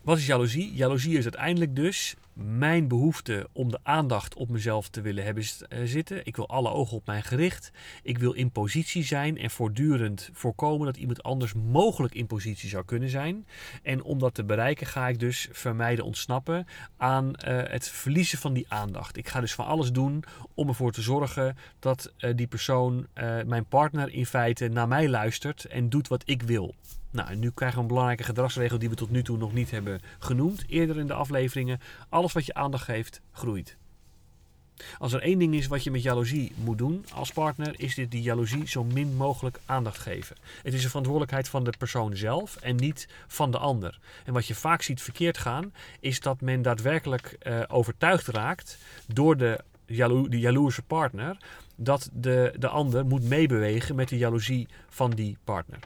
wat 0.03 0.17
is 0.17 0.25
jaloezie? 0.25 0.73
Jaloezie 0.73 1.17
is 1.17 1.23
uiteindelijk 1.23 1.75
dus 1.75 2.15
mijn 2.37 2.87
behoefte 2.87 3.49
om 3.51 3.71
de 3.71 3.79
aandacht 3.83 4.35
op 4.35 4.49
mezelf 4.49 4.89
te 4.89 5.01
willen 5.01 5.23
hebben 5.23 5.43
eh, 5.43 5.79
zitten. 5.83 6.25
Ik 6.25 6.35
wil 6.35 6.49
alle 6.49 6.69
ogen 6.69 6.97
op 6.97 7.05
mij 7.05 7.21
gericht. 7.21 7.71
Ik 8.03 8.17
wil 8.17 8.33
in 8.33 8.51
positie 8.51 9.03
zijn 9.03 9.37
en 9.37 9.49
voortdurend 9.49 10.29
voorkomen 10.33 10.85
dat 10.85 10.97
iemand 10.97 11.23
anders 11.23 11.53
mogelijk 11.53 12.13
in 12.13 12.27
positie 12.27 12.69
zou 12.69 12.85
kunnen 12.85 13.09
zijn. 13.09 13.47
En 13.83 14.03
om 14.03 14.19
dat 14.19 14.33
te 14.33 14.43
bereiken 14.43 14.87
ga 14.87 15.07
ik 15.07 15.19
dus 15.19 15.47
vermijden 15.51 16.05
ontsnappen 16.05 16.67
aan 16.97 17.35
eh, 17.35 17.71
het 17.71 17.89
verliezen 17.89 18.37
van 18.37 18.53
die 18.53 18.65
aandacht. 18.67 19.17
Ik 19.17 19.27
ga 19.27 19.39
dus 19.39 19.53
van 19.53 19.65
alles 19.65 19.91
doen 19.91 20.23
om 20.53 20.67
ervoor 20.67 20.91
te 20.91 21.01
zorgen 21.01 21.57
dat 21.79 22.13
eh, 22.17 22.35
die 22.35 22.47
persoon, 22.47 23.07
mijn 23.45 23.65
partner 23.65 24.09
in 24.09 24.25
feite, 24.25 24.67
naar 24.67 24.87
mij 24.87 25.09
luistert 25.09 25.65
en 25.65 25.89
doet 25.89 26.07
wat 26.07 26.23
ik 26.25 26.41
wil. 26.41 26.75
Nou, 27.17 27.29
en 27.29 27.39
nu 27.39 27.51
krijgen 27.51 27.77
we 27.77 27.81
een 27.81 27.87
belangrijke 27.87 28.23
gedragsregel 28.23 28.79
die 28.79 28.89
we 28.89 28.95
tot 28.95 29.09
nu 29.09 29.23
toe 29.23 29.37
nog 29.37 29.53
niet 29.53 29.71
hebben 29.71 29.99
genoemd. 30.19 30.63
Eerder 30.67 30.97
in 30.97 31.07
de 31.07 31.13
afleveringen. 31.13 31.79
Alles 32.09 32.33
wat 32.33 32.45
je 32.45 32.53
aandacht 32.53 32.83
geeft, 32.83 33.21
groeit. 33.31 33.77
Als 34.97 35.13
er 35.13 35.21
één 35.21 35.39
ding 35.39 35.53
is 35.53 35.67
wat 35.67 35.83
je 35.83 35.91
met 35.91 36.01
jaloezie 36.03 36.51
moet 36.55 36.77
doen 36.77 37.05
als 37.13 37.31
partner, 37.31 37.79
is 37.79 37.95
dit 37.95 38.11
die 38.11 38.21
jaloezie 38.21 38.67
zo 38.67 38.83
min 38.83 39.15
mogelijk 39.15 39.59
aandacht 39.65 39.97
geven. 39.97 40.35
Het 40.63 40.73
is 40.73 40.83
een 40.83 40.89
verantwoordelijkheid 40.89 41.49
van 41.49 41.63
de 41.63 41.73
persoon 41.77 42.15
zelf 42.15 42.55
en 42.55 42.75
niet 42.75 43.07
van 43.27 43.51
de 43.51 43.57
ander. 43.57 43.99
En 44.25 44.33
wat 44.33 44.47
je 44.47 44.55
vaak 44.55 44.81
ziet 44.81 45.01
verkeerd 45.01 45.37
gaan, 45.37 45.73
is 45.99 46.19
dat 46.19 46.41
men 46.41 46.61
daadwerkelijk 46.61 47.35
eh, 47.39 47.61
overtuigd 47.67 48.27
raakt 48.27 48.77
door 49.07 49.37
de 49.37 49.63
die 49.85 50.39
jaloerse 50.39 50.81
partner, 50.81 51.37
dat 51.75 52.09
de, 52.13 52.53
de 52.59 52.67
ander 52.67 53.05
moet 53.05 53.23
meebewegen 53.23 53.95
met 53.95 54.09
de 54.09 54.17
jaloezie 54.17 54.67
van 54.89 55.11
die 55.11 55.37
partner. 55.43 55.79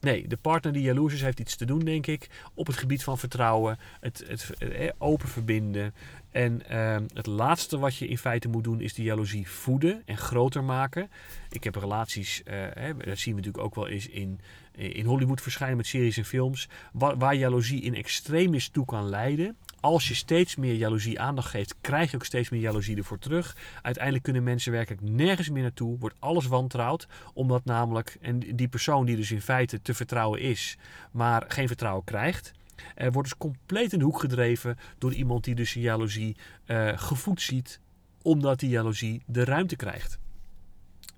Nee, 0.00 0.28
de 0.28 0.36
partner 0.36 0.72
die 0.72 0.82
jaloers 0.82 1.14
is, 1.14 1.22
heeft 1.22 1.40
iets 1.40 1.56
te 1.56 1.64
doen, 1.64 1.78
denk 1.78 2.06
ik, 2.06 2.28
op 2.54 2.66
het 2.66 2.76
gebied 2.76 3.04
van 3.04 3.18
vertrouwen, 3.18 3.78
het, 4.00 4.24
het, 4.26 4.50
eh, 4.58 4.90
open 4.98 5.28
verbinden. 5.28 5.94
En 6.30 6.68
ehm, 6.68 7.04
het 7.14 7.26
laatste 7.26 7.78
wat 7.78 7.96
je 7.96 8.08
in 8.08 8.18
feite 8.18 8.48
moet 8.48 8.64
doen, 8.64 8.80
is 8.80 8.94
die 8.94 9.04
jaloezie 9.04 9.48
voeden 9.48 10.02
en 10.04 10.16
groter 10.16 10.64
maken. 10.64 11.10
Ik 11.50 11.64
heb 11.64 11.74
relaties, 11.74 12.42
eh, 12.42 12.54
hè, 12.72 12.96
dat 12.96 13.18
zien 13.18 13.34
we 13.34 13.40
natuurlijk 13.40 13.64
ook 13.64 13.74
wel 13.74 13.88
eens 13.88 14.08
in, 14.08 14.40
in 14.72 15.04
Hollywood 15.04 15.40
verschijnen 15.40 15.76
met 15.76 15.86
series 15.86 16.16
en 16.16 16.24
films, 16.24 16.68
waar, 16.92 17.18
waar 17.18 17.34
jaloezie 17.34 17.82
in 17.82 17.94
extremis 17.94 18.68
toe 18.68 18.84
kan 18.84 19.08
leiden 19.08 19.56
als 19.80 20.08
je 20.08 20.14
steeds 20.14 20.56
meer 20.56 20.74
jaloezie 20.74 21.20
aandacht 21.20 21.50
geeft, 21.50 21.74
krijg 21.80 22.10
je 22.10 22.16
ook 22.16 22.24
steeds 22.24 22.48
meer 22.48 22.60
jaloezie 22.60 22.96
ervoor 22.96 23.18
terug. 23.18 23.56
Uiteindelijk 23.82 24.24
kunnen 24.24 24.42
mensen 24.42 24.72
werkelijk 24.72 25.02
nergens 25.02 25.50
meer 25.50 25.62
naartoe, 25.62 25.98
wordt 25.98 26.16
alles 26.18 26.46
wantrouwd, 26.46 27.08
omdat 27.34 27.64
namelijk, 27.64 28.16
en 28.20 28.38
die 28.38 28.68
persoon 28.68 29.06
die 29.06 29.16
dus 29.16 29.30
in 29.30 29.40
feite 29.40 29.82
te 29.82 29.94
vertrouwen 29.94 30.40
is, 30.40 30.78
maar 31.10 31.44
geen 31.48 31.66
vertrouwen 31.66 32.04
krijgt, 32.04 32.52
er 32.94 33.12
wordt 33.12 33.28
dus 33.28 33.38
compleet 33.38 33.92
in 33.92 33.98
de 33.98 34.04
hoek 34.04 34.20
gedreven 34.20 34.78
door 34.98 35.12
iemand 35.12 35.44
die 35.44 35.54
dus 35.54 35.72
jaloezie 35.72 36.36
uh, 36.66 36.92
gevoed 36.94 37.40
ziet, 37.40 37.80
omdat 38.22 38.60
die 38.60 38.70
jaloezie 38.70 39.22
de 39.26 39.44
ruimte 39.44 39.76
krijgt. 39.76 40.18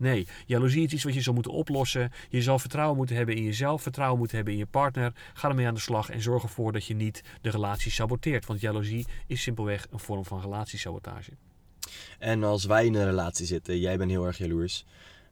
Nee, 0.02 0.26
jaloezie 0.47 0.85
is 0.85 0.92
iets 0.92 1.04
wat 1.04 1.14
je 1.14 1.21
zou 1.21 1.35
moeten 1.35 1.52
oplossen. 1.52 2.12
Je 2.28 2.42
zal 2.42 2.59
vertrouwen 2.59 2.97
moeten 2.97 3.16
hebben 3.16 3.35
in 3.35 3.42
jezelf, 3.42 3.82
vertrouwen 3.82 4.18
moeten 4.18 4.37
hebben 4.37 4.54
in 4.54 4.61
je 4.61 4.66
partner. 4.66 5.12
Ga 5.35 5.49
ermee 5.49 5.66
aan 5.66 5.75
de 5.75 5.80
slag 5.80 6.11
en 6.11 6.23
zorg 6.23 6.42
ervoor 6.42 6.73
dat 6.73 6.85
je 6.85 6.94
niet 6.94 7.23
de 7.40 7.50
relatie 7.50 7.90
saboteert. 7.90 8.47
Want 8.47 8.61
jaloezie 8.61 9.06
is 9.26 9.42
simpelweg 9.42 9.87
een 9.90 9.99
vorm 9.99 10.25
van 10.25 10.40
relatiesabotage. 10.40 11.30
En 12.18 12.42
als 12.44 12.64
wij 12.64 12.87
in 12.87 12.94
een 12.94 13.04
relatie 13.04 13.47
zitten, 13.47 13.78
jij 13.78 13.99
bent 13.99 14.11
heel 14.11 14.26
erg 14.26 14.38
jaloers. 14.38 14.85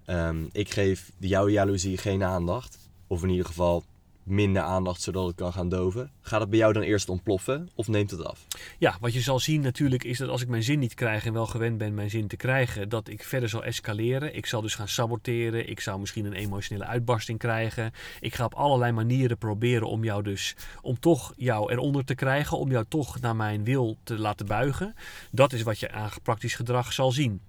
Um, 0.06 0.48
ik 0.52 0.70
geef 0.70 1.10
jouw 1.18 1.48
jaloezie 1.48 1.98
geen 1.98 2.22
aandacht. 2.22 2.78
Of 3.06 3.22
in 3.22 3.28
ieder 3.28 3.46
geval 3.46 3.84
minder 4.22 4.62
aandacht 4.62 5.02
zodat 5.02 5.26
het 5.26 5.36
kan 5.36 5.52
gaan 5.52 5.68
doven. 5.68 6.10
Gaat 6.30 6.40
het 6.40 6.50
bij 6.50 6.58
jou 6.58 6.72
dan 6.72 6.82
eerst 6.82 7.08
ontploffen 7.08 7.68
of 7.74 7.88
neemt 7.88 8.10
het 8.10 8.24
af? 8.24 8.46
Ja, 8.78 8.96
wat 9.00 9.12
je 9.12 9.20
zal 9.20 9.40
zien 9.40 9.60
natuurlijk 9.60 10.04
is 10.04 10.18
dat 10.18 10.28
als 10.28 10.42
ik 10.42 10.48
mijn 10.48 10.62
zin 10.62 10.78
niet 10.78 10.94
krijg 10.94 11.26
en 11.26 11.32
wel 11.32 11.46
gewend 11.46 11.78
ben 11.78 11.94
mijn 11.94 12.10
zin 12.10 12.28
te 12.28 12.36
krijgen, 12.36 12.88
dat 12.88 13.08
ik 13.08 13.24
verder 13.24 13.48
zal 13.48 13.64
escaleren. 13.64 14.36
Ik 14.36 14.46
zal 14.46 14.60
dus 14.60 14.74
gaan 14.74 14.88
saboteren. 14.88 15.68
Ik 15.68 15.80
zou 15.80 16.00
misschien 16.00 16.24
een 16.24 16.32
emotionele 16.32 16.86
uitbarsting 16.86 17.38
krijgen. 17.38 17.92
Ik 18.20 18.34
ga 18.34 18.44
op 18.44 18.54
allerlei 18.54 18.92
manieren 18.92 19.38
proberen 19.38 19.88
om 19.88 20.04
jou 20.04 20.22
dus, 20.22 20.56
om 20.80 21.00
toch 21.00 21.32
jou 21.36 21.72
eronder 21.72 22.04
te 22.04 22.14
krijgen, 22.14 22.58
om 22.58 22.70
jou 22.70 22.84
toch 22.88 23.20
naar 23.20 23.36
mijn 23.36 23.64
wil 23.64 23.96
te 24.02 24.18
laten 24.18 24.46
buigen. 24.46 24.94
Dat 25.30 25.52
is 25.52 25.62
wat 25.62 25.78
je 25.78 25.90
aan 25.90 26.10
praktisch 26.22 26.54
gedrag 26.54 26.92
zal 26.92 27.12
zien. 27.12 27.40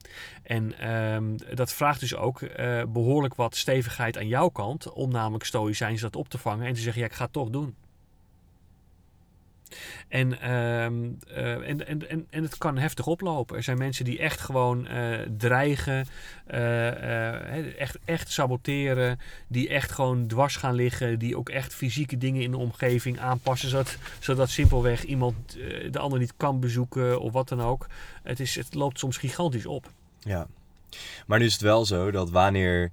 En 0.43 0.79
ehm, 0.79 1.37
dat 1.53 1.73
vraagt 1.73 1.99
dus 1.99 2.15
ook 2.15 2.41
uh, 2.41 2.83
behoorlijk 2.87 3.35
wat 3.35 3.55
stevigheid 3.55 4.17
aan 4.17 4.27
jouw 4.27 4.49
kant, 4.49 4.91
om 4.91 5.11
namelijk 5.11 5.45
stoïcijns 5.45 6.01
dat 6.01 6.15
op 6.15 6.29
te 6.29 6.37
vangen 6.37 6.67
en 6.67 6.73
te 6.73 6.81
zeggen, 6.81 7.01
ja, 7.01 7.07
ik 7.07 7.13
ga 7.13 7.23
het 7.23 7.33
toch 7.33 7.49
doen. 7.49 7.75
En, 10.07 10.41
ehm, 10.41 11.09
eh, 11.27 11.69
en, 11.69 11.87
en, 11.87 12.09
en, 12.09 12.27
en 12.29 12.43
het 12.43 12.57
kan 12.57 12.77
heftig 12.77 13.07
oplopen. 13.07 13.55
Er 13.55 13.63
zijn 13.63 13.77
mensen 13.77 14.05
die 14.05 14.19
echt 14.19 14.39
gewoon 14.39 14.87
uh, 14.91 15.19
dreigen, 15.37 16.07
uh, 16.51 17.79
echt, 17.79 17.97
echt 18.05 18.31
saboteren, 18.31 19.19
die 19.47 19.69
echt 19.69 19.91
gewoon 19.91 20.27
dwars 20.27 20.55
gaan 20.55 20.73
liggen, 20.73 21.19
die 21.19 21.37
ook 21.37 21.49
echt 21.49 21.73
fysieke 21.73 22.17
dingen 22.17 22.41
in 22.41 22.51
de 22.51 22.57
omgeving 22.57 23.19
aanpassen, 23.19 23.69
zodat, 23.69 23.97
zodat 24.19 24.49
simpelweg 24.49 25.03
iemand 25.03 25.57
de 25.91 25.99
ander 25.99 26.19
niet 26.19 26.33
kan 26.37 26.59
bezoeken 26.59 27.19
of 27.19 27.31
wat 27.31 27.49
dan 27.49 27.61
ook. 27.61 27.87
Het, 28.23 28.39
is, 28.39 28.55
het 28.55 28.73
loopt 28.73 28.99
soms 28.99 29.17
gigantisch 29.17 29.65
op. 29.65 29.91
Ja, 30.19 30.47
maar 31.27 31.39
nu 31.39 31.45
is 31.45 31.53
het 31.53 31.61
wel 31.61 31.85
zo 31.85 32.11
dat 32.11 32.29
wanneer 32.29 32.91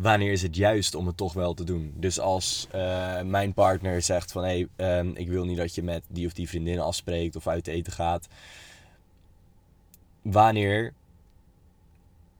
wanneer 0.00 0.32
is 0.32 0.42
het 0.42 0.56
juist 0.56 0.94
om 0.94 1.06
het 1.06 1.16
toch 1.16 1.32
wel 1.32 1.54
te 1.54 1.64
doen? 1.64 1.92
Dus 1.96 2.20
als 2.20 2.68
uh, 2.74 3.20
mijn 3.22 3.52
partner 3.52 4.02
zegt 4.02 4.32
van 4.32 4.44
hé, 4.44 4.66
hey, 4.76 4.98
um, 4.98 5.16
ik 5.16 5.28
wil 5.28 5.44
niet 5.44 5.56
dat 5.56 5.74
je 5.74 5.82
met 5.82 6.04
die 6.08 6.26
of 6.26 6.32
die 6.32 6.48
vriendin 6.48 6.80
afspreekt 6.80 7.36
of 7.36 7.46
uit 7.46 7.66
eten 7.66 7.92
gaat. 7.92 8.28
Wanneer, 10.22 10.92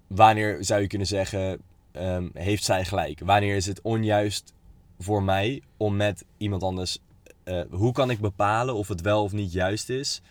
wanneer 0.06 0.64
zou 0.64 0.80
je 0.80 0.86
kunnen 0.86 1.06
zeggen, 1.06 1.60
um, 1.92 2.30
heeft 2.34 2.64
zij 2.64 2.84
gelijk? 2.84 3.20
Wanneer 3.24 3.56
is 3.56 3.66
het 3.66 3.80
onjuist 3.80 4.52
voor 4.98 5.22
mij 5.22 5.62
om 5.76 5.96
met 5.96 6.24
iemand 6.36 6.62
anders. 6.62 6.98
Uh, 7.44 7.60
hoe 7.70 7.92
kan 7.92 8.10
ik 8.10 8.20
bepalen 8.20 8.74
of 8.74 8.88
het 8.88 9.00
wel 9.00 9.22
of 9.22 9.32
niet 9.32 9.52
juist 9.52 9.88
is? 9.88 10.22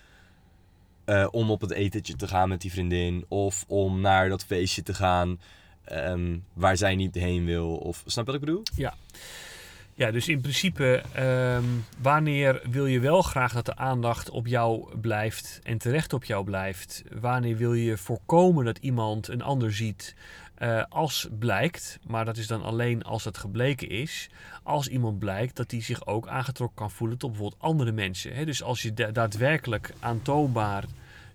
Uh, 1.05 1.27
om 1.31 1.51
op 1.51 1.62
het 1.62 1.71
etentje 1.71 2.15
te 2.15 2.27
gaan 2.27 2.50
met 2.50 2.62
die 2.62 2.71
vriendin 2.71 3.25
of 3.27 3.65
om 3.67 4.01
naar 4.01 4.29
dat 4.29 4.43
feestje 4.43 4.83
te 4.83 4.93
gaan. 4.93 5.39
Um, 5.91 6.43
waar 6.53 6.77
zij 6.77 6.96
niet 6.96 7.15
heen 7.15 7.46
wil. 7.46 7.75
Of 7.75 8.03
snap 8.05 8.25
je 8.25 8.31
wat 8.31 8.41
ik 8.41 8.48
bedoel? 8.48 8.63
Ja. 8.75 8.93
Ja, 9.93 10.12
dus 10.12 10.27
in 10.27 10.41
principe, 10.41 11.03
um, 11.19 11.86
wanneer 12.01 12.62
wil 12.69 12.86
je 12.86 13.00
wel 13.00 13.22
graag 13.22 13.53
dat 13.53 13.65
de 13.65 13.75
aandacht 13.75 14.29
op 14.29 14.48
jou 14.48 14.98
blijft 14.98 15.60
en 15.63 15.77
terecht 15.77 16.13
op 16.13 16.24
jou 16.24 16.43
blijft? 16.43 17.03
Wanneer 17.19 17.58
wil 17.58 17.74
je 17.74 17.98
voorkomen 17.98 18.65
dat 18.65 18.77
iemand 18.77 19.27
een 19.27 19.41
ander 19.41 19.74
ziet? 19.74 20.15
Uh, 20.60 20.84
als 20.89 21.27
blijkt, 21.39 22.00
maar 22.08 22.25
dat 22.25 22.38
is 22.38 22.48
dan 22.48 22.63
alleen 22.63 23.03
als 23.03 23.24
het 23.24 23.38
gebleken 23.38 23.89
is, 23.89 24.29
als 24.63 24.88
iemand 24.88 25.19
blijkt 25.19 25.55
dat 25.55 25.72
hij 25.72 25.81
zich 25.81 26.08
ook 26.08 26.27
aangetrokken 26.27 26.77
kan 26.77 26.91
voelen 26.91 27.17
tot 27.17 27.29
bijvoorbeeld 27.29 27.62
andere 27.62 27.91
mensen. 27.91 28.36
Hè? 28.36 28.46
Dus 28.46 28.63
als 28.63 28.81
je 28.81 28.93
da 28.93 29.12
daadwerkelijk 29.12 29.93
aantoonbaar 30.00 30.84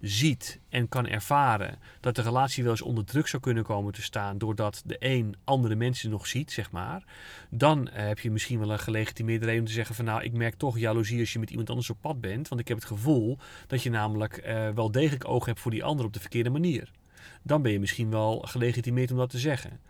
ziet 0.01 0.61
en 0.69 0.89
kan 0.89 1.07
ervaren 1.07 1.79
dat 2.01 2.17
de 2.17 2.23
relatie 2.23 2.63
wel 2.63 2.73
eens 2.73 2.83
onder 2.83 3.05
druk 3.05 3.27
zou 3.27 3.43
kunnen 3.43 3.65
komen 3.65 3.93
te 3.93 4.03
staan 4.03 4.39
doordat 4.39 4.83
de 4.87 4.97
een 4.99 5.37
andere 5.45 5.75
mensen 5.75 6.11
nog 6.11 6.27
ziet, 6.27 6.53
zeg 6.53 6.71
maar, 6.71 7.05
dan 7.51 7.89
uh, 7.89 7.95
heb 7.95 8.19
je 8.19 8.31
misschien 8.31 8.59
wel 8.59 8.71
een 8.71 8.79
gelegitimeerde 8.79 9.45
reden 9.45 9.61
om 9.61 9.67
te 9.67 9.73
zeggen 9.73 9.95
van 9.95 10.05
nou, 10.05 10.23
ik 10.23 10.33
merk 10.33 10.55
toch 10.55 10.79
jaloezie 10.79 11.21
als 11.21 11.33
je 11.33 11.39
met 11.39 11.51
iemand 11.51 11.71
anders 11.71 11.91
op 11.91 12.01
pad 12.01 12.21
bent, 12.21 12.49
want 12.49 12.61
ik 12.61 12.69
heb 12.69 12.77
het 12.77 12.87
gevoel 12.87 13.39
dat 13.67 13.83
je 13.83 13.91
namelijk 13.91 14.47
uh, 14.47 14.69
wel 14.69 14.91
degelijk 14.91 15.29
oog 15.29 15.47
hebt 15.47 15.61
voor 15.61 15.71
die 15.71 15.85
ander 15.85 16.07
op 16.07 16.13
de 16.13 16.21
verkeerde 16.21 16.51
manier. 16.51 16.91
Dan 17.43 17.63
ben 17.63 17.73
je 17.73 17.81
misschien 17.81 18.11
wel 18.11 18.39
gelegitimeerd 18.39 19.11
om 19.11 19.17
dat 19.17 19.31
te 19.31 19.39
zeggen. 19.39 19.81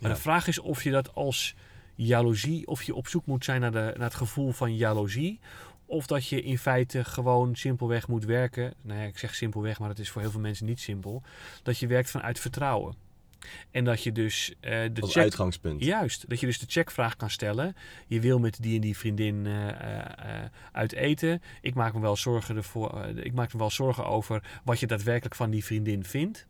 Maar 0.00 0.10
ja. 0.10 0.16
de 0.16 0.22
vraag 0.22 0.46
is 0.46 0.58
of 0.58 0.82
je 0.82 0.90
dat 0.90 1.14
als 1.14 1.54
jaloezie, 1.94 2.66
of 2.66 2.82
je 2.82 2.94
op 2.94 3.08
zoek 3.08 3.26
moet 3.26 3.44
zijn 3.44 3.60
naar, 3.60 3.72
de, 3.72 3.78
naar 3.96 4.06
het 4.06 4.14
gevoel 4.14 4.50
van 4.52 4.76
jaloezie, 4.76 5.40
of 5.90 6.06
dat 6.06 6.26
je 6.26 6.42
in 6.42 6.58
feite 6.58 7.04
gewoon 7.04 7.56
simpelweg 7.56 8.08
moet 8.08 8.24
werken. 8.24 8.74
Nou 8.82 9.00
ja, 9.00 9.06
ik 9.06 9.18
zeg 9.18 9.34
simpelweg, 9.34 9.78
maar 9.78 9.88
dat 9.88 9.98
is 9.98 10.10
voor 10.10 10.20
heel 10.20 10.30
veel 10.30 10.40
mensen 10.40 10.66
niet 10.66 10.80
simpel. 10.80 11.22
Dat 11.62 11.78
je 11.78 11.86
werkt 11.86 12.10
vanuit 12.10 12.40
vertrouwen. 12.40 12.94
En 13.70 13.84
dat 13.84 14.02
je 14.02 14.12
dus 14.12 14.48
uh, 14.50 14.70
de 14.92 15.00
Als 15.00 15.12
check, 15.12 15.22
uitgangspunt. 15.22 15.84
Juist, 15.84 16.28
dat 16.28 16.40
je 16.40 16.46
dus 16.46 16.58
de 16.58 16.66
checkvraag 16.68 17.16
kan 17.16 17.30
stellen. 17.30 17.76
Je 18.06 18.20
wil 18.20 18.38
met 18.38 18.62
die 18.62 18.74
en 18.74 18.80
die 18.80 18.96
vriendin 18.96 19.44
uh, 19.44 19.66
uh, 19.66 19.74
uit 20.72 20.92
eten. 20.92 21.42
Ik 21.60 21.74
maak 21.74 21.94
me 21.94 22.00
wel 22.00 22.16
zorgen 22.16 22.56
ervoor. 22.56 23.06
ik 23.06 23.32
maak 23.32 23.52
me 23.52 23.58
wel 23.58 23.70
zorgen 23.70 24.06
over 24.06 24.60
wat 24.64 24.80
je 24.80 24.86
daadwerkelijk 24.86 25.34
van 25.34 25.50
die 25.50 25.64
vriendin 25.64 26.04
vindt. 26.04 26.46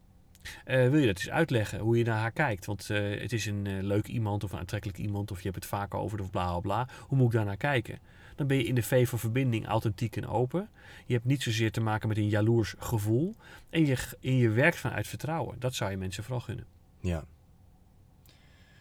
wil 0.64 0.96
je 0.96 1.06
dat 1.06 1.18
eens 1.18 1.30
uitleggen, 1.30 1.78
hoe 1.78 1.98
je 1.98 2.04
naar 2.04 2.18
haar 2.18 2.32
kijkt? 2.32 2.66
Want 2.66 2.88
het 2.88 3.32
is 3.32 3.46
een 3.46 3.86
leuk 3.86 4.06
iemand 4.06 4.44
of 4.44 4.52
een 4.52 4.58
aantrekkelijk 4.58 4.98
iemand, 4.98 5.30
of 5.30 5.36
je 5.36 5.44
hebt 5.44 5.54
het 5.56 5.66
vaker 5.66 5.98
over 5.98 6.20
of 6.20 6.30
bla 6.30 6.50
bla 6.50 6.60
bla. 6.60 6.88
Hoe 7.06 7.18
moet 7.18 7.26
ik 7.26 7.32
daar 7.32 7.44
naar 7.44 7.56
kijken? 7.56 7.98
Dan 8.40 8.48
ben 8.48 8.58
je 8.58 8.64
in 8.64 8.74
de 8.74 8.82
V 8.82 9.08
van 9.08 9.18
verbinding 9.18 9.66
authentiek 9.66 10.16
en 10.16 10.26
open. 10.26 10.68
Je 11.06 11.14
hebt 11.14 11.24
niet 11.24 11.42
zozeer 11.42 11.72
te 11.72 11.80
maken 11.80 12.08
met 12.08 12.16
een 12.16 12.28
jaloers 12.28 12.74
gevoel. 12.78 13.34
En 13.70 13.86
je, 13.86 13.96
en 14.20 14.36
je 14.36 14.50
werkt 14.50 14.76
vanuit 14.76 15.06
vertrouwen. 15.06 15.56
Dat 15.58 15.74
zou 15.74 15.90
je 15.90 15.96
mensen 15.96 16.22
vooral 16.24 16.40
gunnen. 16.40 16.64
Ja. 17.00 17.24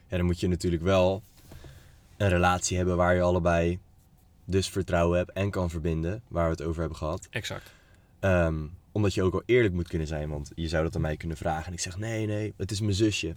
Ja, 0.08 0.18
dan 0.18 0.26
moet 0.26 0.40
je 0.40 0.48
natuurlijk 0.48 0.84
wel 0.84 1.24
een 2.18 2.30
relatie 2.30 2.78
hebben 2.78 2.98
waar 2.98 3.16
je 3.16 3.22
allebei 3.22 3.80
dus 4.46 4.70
vertrouwen 4.70 5.18
hebt 5.18 5.32
en 5.32 5.50
kan 5.50 5.70
verbinden, 5.70 6.22
waar 6.28 6.46
we 6.46 6.52
het 6.52 6.62
over 6.62 6.80
hebben 6.80 6.98
gehad. 6.98 7.28
Exact. 7.30 7.74
Um, 8.20 8.72
omdat 8.92 9.14
je 9.14 9.24
ook 9.24 9.34
al 9.34 9.44
eerlijk 9.46 9.74
moet 9.74 9.88
kunnen 9.88 10.08
zijn, 10.08 10.30
want 10.30 10.52
je 10.56 10.68
zou 10.68 10.84
dat 10.84 10.96
aan 10.96 11.02
mij 11.02 11.18
kunnen 11.18 11.38
vragen 11.38 11.66
en 11.66 11.74
ik 11.74 11.80
zeg 11.80 11.98
nee, 11.98 12.26
nee, 12.26 12.54
het 12.58 12.72
is 12.72 12.82
mijn 12.82 12.94
zusje. 12.94 13.36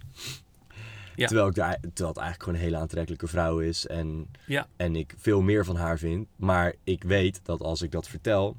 Ja. 1.14 1.26
Terwijl, 1.26 1.48
ik 1.48 1.54
daar, 1.54 1.78
terwijl 1.80 2.08
het 2.08 2.16
eigenlijk 2.16 2.42
gewoon 2.42 2.54
een 2.58 2.64
hele 2.64 2.76
aantrekkelijke 2.76 3.26
vrouw 3.26 3.58
is. 3.58 3.86
En, 3.86 4.26
ja. 4.46 4.66
en 4.76 4.96
ik 4.96 5.14
veel 5.18 5.42
meer 5.42 5.64
van 5.64 5.76
haar 5.76 5.98
vind. 5.98 6.26
Maar 6.36 6.74
ik 6.84 7.04
weet 7.04 7.40
dat 7.42 7.60
als 7.60 7.82
ik 7.82 7.90
dat 7.90 8.08
vertel, 8.08 8.56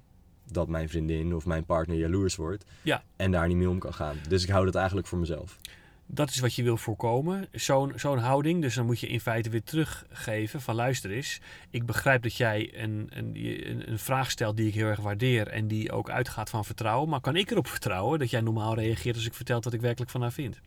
dat 0.51 0.67
mijn 0.67 0.89
vriendin 0.89 1.35
of 1.35 1.45
mijn 1.45 1.65
partner 1.65 1.97
jaloers 1.97 2.35
wordt. 2.35 2.65
Ja. 2.81 3.03
En 3.15 3.31
daar 3.31 3.47
niet 3.47 3.57
mee 3.57 3.69
om 3.69 3.79
kan 3.79 3.93
gaan. 3.93 4.15
Dus 4.27 4.43
ik 4.43 4.49
hou 4.49 4.65
dat 4.65 4.75
eigenlijk 4.75 5.07
voor 5.07 5.19
mezelf. 5.19 5.57
Dat 6.05 6.29
is 6.29 6.39
wat 6.39 6.55
je 6.55 6.63
wil 6.63 6.77
voorkomen. 6.77 7.47
Zo'n 7.51 7.93
zo'n 7.95 8.17
houding. 8.17 8.61
Dus 8.61 8.75
dan 8.75 8.85
moet 8.85 8.99
je 8.99 9.07
in 9.07 9.19
feite 9.19 9.49
weer 9.49 9.63
teruggeven 9.63 10.61
van 10.61 10.75
luister 10.75 11.11
eens. 11.11 11.41
Ik 11.69 11.85
begrijp 11.85 12.23
dat 12.23 12.35
jij 12.35 12.71
een, 12.75 13.09
een, 13.09 13.91
een 13.91 13.99
vraag 13.99 14.31
stelt 14.31 14.57
die 14.57 14.67
ik 14.67 14.73
heel 14.73 14.87
erg 14.87 14.99
waardeer. 14.99 15.47
En 15.47 15.67
die 15.67 15.91
ook 15.91 16.09
uitgaat 16.09 16.49
van 16.49 16.65
vertrouwen. 16.65 17.09
Maar 17.09 17.21
kan 17.21 17.35
ik 17.35 17.51
erop 17.51 17.67
vertrouwen 17.67 18.19
dat 18.19 18.29
jij 18.29 18.41
normaal 18.41 18.75
reageert 18.75 19.15
als 19.15 19.25
ik 19.25 19.33
vertel 19.33 19.61
wat 19.61 19.73
ik 19.73 19.81
werkelijk 19.81 20.11
van 20.11 20.21
haar 20.21 20.31
vind? 20.31 20.61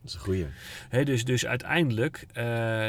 Dat 0.00 0.08
is 0.10 0.14
een 0.14 0.20
goeie. 0.20 0.46
Hè, 0.88 1.04
dus, 1.04 1.24
dus 1.24 1.46
uiteindelijk, 1.46 2.26
eh, 2.32 2.44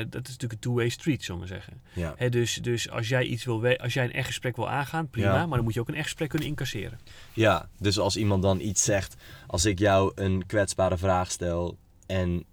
dat 0.10 0.28
is 0.28 0.30
natuurlijk 0.30 0.52
een 0.52 0.60
two-way 0.60 0.90
street, 0.90 1.24
zullen 1.24 1.42
we 1.42 1.48
zeggen. 1.48 1.82
Ja. 1.94 2.14
Hè, 2.18 2.30
dus, 2.30 2.56
dus 2.56 2.90
als 2.90 3.08
jij 3.08 3.24
iets 3.24 3.46
wil 3.46 3.62
we- 3.62 3.78
als 3.80 3.94
jij 3.94 4.04
een 4.04 4.14
echt 4.14 4.28
gesprek 4.28 4.56
wil 4.56 4.70
aangaan, 4.70 5.10
prima. 5.10 5.34
Ja. 5.34 5.46
Maar 5.46 5.56
dan 5.56 5.64
moet 5.64 5.74
je 5.74 5.80
ook 5.80 5.88
een 5.88 5.96
echt 5.96 6.04
gesprek 6.04 6.30
kunnen 6.30 6.48
incasseren. 6.48 7.00
ja, 7.34 7.70
dus 7.80 8.00
als 8.00 8.18
iemand 8.18 8.42
dan 8.44 8.60
iets 8.60 8.84
zegt, 8.84 9.16
als 9.48 9.66
ik 9.66 9.80
jou 9.80 10.12
een 10.16 10.46
kwetsbare 10.46 10.98
vraag 10.98 11.32
stel 11.32 11.78
en 12.06 12.44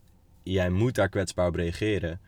jij 0.43 0.71
moet 0.71 0.95
daar 0.95 1.09
kwetsbaar 1.09 1.47
op 1.49 1.55
reageren, 1.55 2.21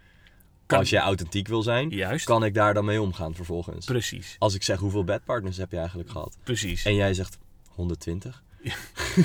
Kan- 0.66 0.78
als 0.78 0.90
jij 0.90 1.00
authentiek 1.00 1.48
wil 1.48 1.62
zijn, 1.62 1.88
Juist. 1.90 2.24
kan 2.24 2.44
ik 2.44 2.54
daar 2.54 2.74
dan 2.74 2.84
mee 2.84 3.02
omgaan 3.02 3.34
vervolgens. 3.34 3.86
Precies, 3.86 4.36
Als 4.38 4.54
ik 4.54 4.62
zeg 4.62 4.78
hoeveel 4.78 5.04
bedpartners 5.04 5.56
heb 5.56 5.70
je 5.70 5.78
eigenlijk 5.78 6.10
gehad 6.10 6.38
precies. 6.44 6.84
en 6.84 6.94
jij 6.94 7.14
zegt 7.14 7.38
120, 7.68 8.42
Ja. 8.62 8.74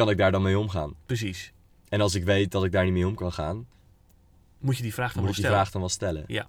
kan 0.00 0.10
ik 0.10 0.16
daar 0.18 0.32
dan 0.32 0.42
mee 0.42 0.58
omgaan. 0.58 0.94
Precies. 1.06 1.52
En 1.88 2.00
als 2.00 2.14
ik 2.14 2.24
weet 2.24 2.50
dat 2.50 2.64
ik 2.64 2.72
daar 2.72 2.84
niet 2.84 2.92
mee 2.92 3.06
om 3.06 3.14
kan 3.14 3.32
gaan, 3.32 3.66
Moet 4.58 4.76
je 4.76 4.82
die 4.82 4.94
vraag 4.94 5.12
dan 5.12 5.22
moet 5.24 5.24
wel 5.24 5.32
die 5.32 5.40
stellen. 5.44 5.56
vraag 5.56 5.70
dan 5.72 5.80
wel 5.80 5.90
stellen. 5.90 6.24
Ja. 6.26 6.48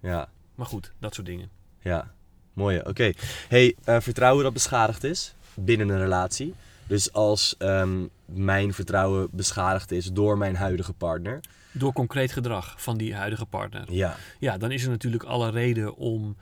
Ja, 0.00 0.28
Maar 0.54 0.66
goed, 0.66 0.92
dat 0.98 1.14
soort 1.14 1.26
dingen. 1.26 1.50
ja. 1.80 2.14
Mooi. 2.52 2.78
Oké. 2.84 3.12
Hey, 3.48 3.74
eh, 3.84 4.00
vertrouwen 4.00 4.44
dat 4.44 4.52
beschadigd 4.52 5.04
is 5.04 5.34
binnen 5.54 5.88
een 5.88 5.98
relatie. 5.98 6.54
Dus 6.86 7.12
als 7.12 7.54
ehm, 7.58 8.04
mijn 8.24 8.74
vertrouwen 8.74 9.28
beschadigd 9.32 9.90
is 9.90 10.12
door 10.12 10.38
mijn 10.38 10.56
huidige 10.56 10.92
partner. 10.92 11.40
Door 11.72 11.92
concreet 11.92 12.32
gedrag 12.32 12.82
van 12.82 12.96
die 12.96 13.14
huidige 13.14 13.46
partner. 13.46 13.92
Ja. 13.92 14.16
Ja, 14.38 14.58
dan 14.58 14.70
is 14.70 14.84
er 14.84 14.90
natuurlijk 14.90 15.22
alle 15.24 15.50
reden 15.50 15.96
om 15.96 16.36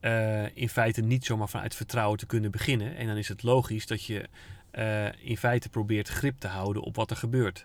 eh, 0.00 0.56
in 0.56 0.68
feite 0.68 1.00
niet 1.00 1.24
zomaar 1.24 1.48
vanuit 1.48 1.74
vertrouwen 1.74 2.18
te 2.18 2.26
kunnen 2.26 2.50
beginnen. 2.50 2.96
En 2.96 3.06
dan 3.06 3.16
is 3.16 3.28
het 3.28 3.42
logisch 3.42 3.86
dat 3.86 4.04
je 4.04 4.28
in 5.20 5.36
feite 5.36 5.68
probeert 5.68 6.08
grip 6.08 6.38
te 6.38 6.48
houden 6.48 6.82
op 6.82 6.96
wat 6.96 7.10
er 7.10 7.16
gebeurt. 7.16 7.64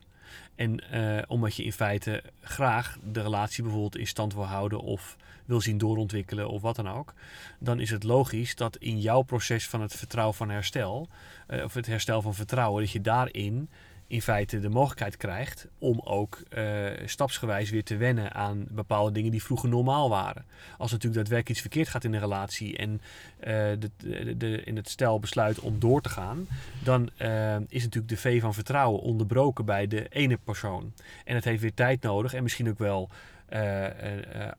En 0.55 0.91
eh, 0.91 1.23
omdat 1.27 1.55
je 1.55 1.63
in 1.63 1.73
feite 1.73 2.23
graag 2.41 2.97
de 3.03 3.21
relatie 3.21 3.63
bijvoorbeeld 3.63 3.97
in 3.97 4.07
stand 4.07 4.33
wil 4.33 4.45
houden 4.45 4.81
of 4.81 5.17
wil 5.45 5.61
zien 5.61 5.77
doorontwikkelen 5.77 6.49
of 6.49 6.61
wat 6.61 6.75
dan 6.75 6.89
ook, 6.89 7.13
dan 7.59 7.79
is 7.79 7.89
het 7.89 8.03
logisch 8.03 8.55
dat 8.55 8.77
in 8.77 8.99
jouw 8.99 9.21
proces 9.21 9.67
van 9.67 9.81
het 9.81 9.95
vertrouwen 9.95 10.35
van 10.35 10.49
herstel, 10.49 11.07
eh, 11.47 11.63
of 11.63 11.73
het 11.73 11.85
herstel 11.85 12.21
van 12.21 12.33
vertrouwen, 12.33 12.83
dat 12.83 12.91
je 12.91 13.01
daarin 13.01 13.69
in 14.11 14.21
feite 14.21 14.59
de 14.59 14.69
mogelijkheid 14.69 15.17
krijgt 15.17 15.67
om 15.77 16.01
ook 16.03 16.41
eh, 16.49 16.63
stapsgewijs 17.05 17.69
weer 17.69 17.83
te 17.83 17.97
wennen 17.97 18.33
aan 18.33 18.65
bepaalde 18.69 19.11
dingen 19.11 19.31
die 19.31 19.43
vroeger 19.43 19.69
normaal 19.69 20.09
waren. 20.09 20.45
Als 20.77 20.91
natuurlijk 20.91 21.21
daadwerkelijk 21.21 21.49
iets 21.49 21.61
verkeerd 21.61 21.87
gaat 21.87 22.03
in 22.03 22.11
de 22.11 22.17
relatie 22.17 22.77
en 22.77 23.01
eh, 23.39 23.53
de, 23.79 23.89
de, 24.37 24.63
in 24.63 24.75
het 24.75 24.89
stel 24.89 25.19
besluit 25.19 25.59
om 25.59 25.79
door 25.79 26.01
te 26.01 26.09
gaan, 26.09 26.47
dan 26.83 27.09
eh, 27.17 27.55
is 27.55 27.83
natuurlijk 27.83 28.07
de 28.07 28.17
V 28.17 28.41
van 28.41 28.53
vertrouwen 28.53 29.01
onderbroken 29.01 29.65
bij 29.65 29.87
de 29.87 30.07
ene 30.09 30.37
persoon. 30.43 30.93
En 31.25 31.35
het 31.35 31.43
heeft 31.43 31.61
weer 31.61 31.73
tijd 31.73 32.01
nodig 32.01 32.33
en 32.33 32.43
misschien 32.43 32.69
ook 32.69 32.79
wel 32.79 33.09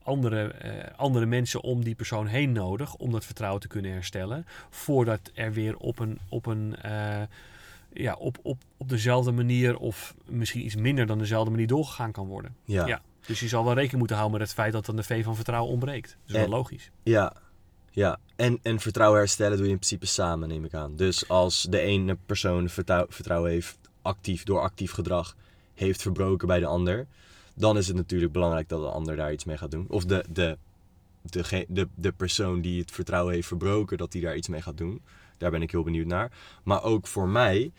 andere, 0.03 0.55
andere 0.97 1.27
mensen 1.27 1.63
om 1.63 1.85
die 1.85 1.95
persoon 1.95 2.27
heen 2.27 2.53
nodig 2.53 2.95
om 2.95 3.11
dat 3.11 3.25
vertrouwen 3.25 3.61
te 3.61 3.69
kunnen 3.69 3.93
herstellen. 3.93 4.47
Voordat 4.71 5.31
er 5.35 5.53
weer 5.53 5.77
op 5.77 5.99
een, 5.99 6.19
op 6.29 6.47
een 6.47 6.77
ja, 7.93 8.15
op, 8.15 8.39
op, 8.43 8.63
op 8.77 8.89
dezelfde 8.89 9.33
manier 9.33 9.77
of 9.77 10.15
misschien 10.27 10.65
iets 10.65 10.77
minder 10.77 11.07
dan 11.07 11.19
dezelfde 11.19 11.51
manier 11.51 11.67
doorgegaan 11.67 12.13
kan 12.13 12.27
worden. 12.27 12.57
Ja. 12.65 12.87
Ja. 12.87 13.03
Dus 13.27 13.41
je 13.41 13.49
zal 13.49 13.65
wel 13.65 13.75
rekening 13.75 13.99
moeten 13.99 14.17
houden 14.17 14.39
met 14.39 14.49
het 14.49 14.57
feit 14.57 14.73
dat 14.73 14.87
dan 14.87 14.97
de 14.97 15.03
V 15.03 15.25
van 15.25 15.37
vertrouwen 15.37 15.71
ontbreekt. 15.71 16.17
Dat 16.27 16.37
is 16.37 16.43
wel 16.43 16.51
logisch. 16.51 16.91
Ja. 17.03 17.33
Ja. 17.91 18.19
En, 18.37 18.59
en 18.63 18.81
vertrouwen 18.81 19.19
herstellen 19.19 19.57
doe 19.57 19.67
je 19.67 19.73
in 19.73 19.79
principe 19.79 20.07
samen, 20.07 20.49
neem 20.49 20.65
ik 20.65 20.75
aan. 20.75 20.97
Dus 20.97 21.29
als 21.29 21.67
de 21.71 21.79
ene 21.81 22.17
persoon 22.27 22.69
vertrouw- 22.69 23.07
vertrouwen 23.09 23.51
heeft 23.51 23.79
actief, 24.03 24.43
door 24.43 24.61
actief 24.61 24.93
gedrag 24.93 25.37
heeft 25.75 26.03
verbroken 26.03 26.49
bij 26.49 26.61
de 26.61 26.67
ander, 26.67 27.07
dan 27.55 27.77
is 27.77 27.87
het 27.87 27.97
natuurlijk 27.97 28.33
belangrijk 28.33 28.69
dat 28.69 28.81
de 28.81 28.89
ander 28.89 29.17
daar 29.17 29.33
iets 29.33 29.45
mee 29.45 29.59
gaat 29.59 29.71
doen. 29.71 29.87
Of 29.89 30.05
de, 30.05 30.25
de, 30.29 30.59
de, 31.23 31.67
de, 31.69 31.89
de 31.95 32.13
persoon 32.13 32.61
die 32.61 32.81
het 32.81 32.91
vertrouwen 32.91 33.35
heeft 33.35 33.47
verbroken, 33.47 33.99
dat 33.99 34.13
die 34.13 34.23
daar 34.23 34.37
iets 34.37 34.49
mee 34.49 34.63
gaat 34.63 34.77
doen. 34.77 35.01
Daar 35.43 35.51
ben 35.51 35.63
ik 35.63 35.71
heel 35.71 35.83
benieuwd 35.83 36.07
naar. 36.07 36.31
Maar 36.63 36.83
ook 36.83 37.07
voor 37.07 37.29
mij, 37.29 37.73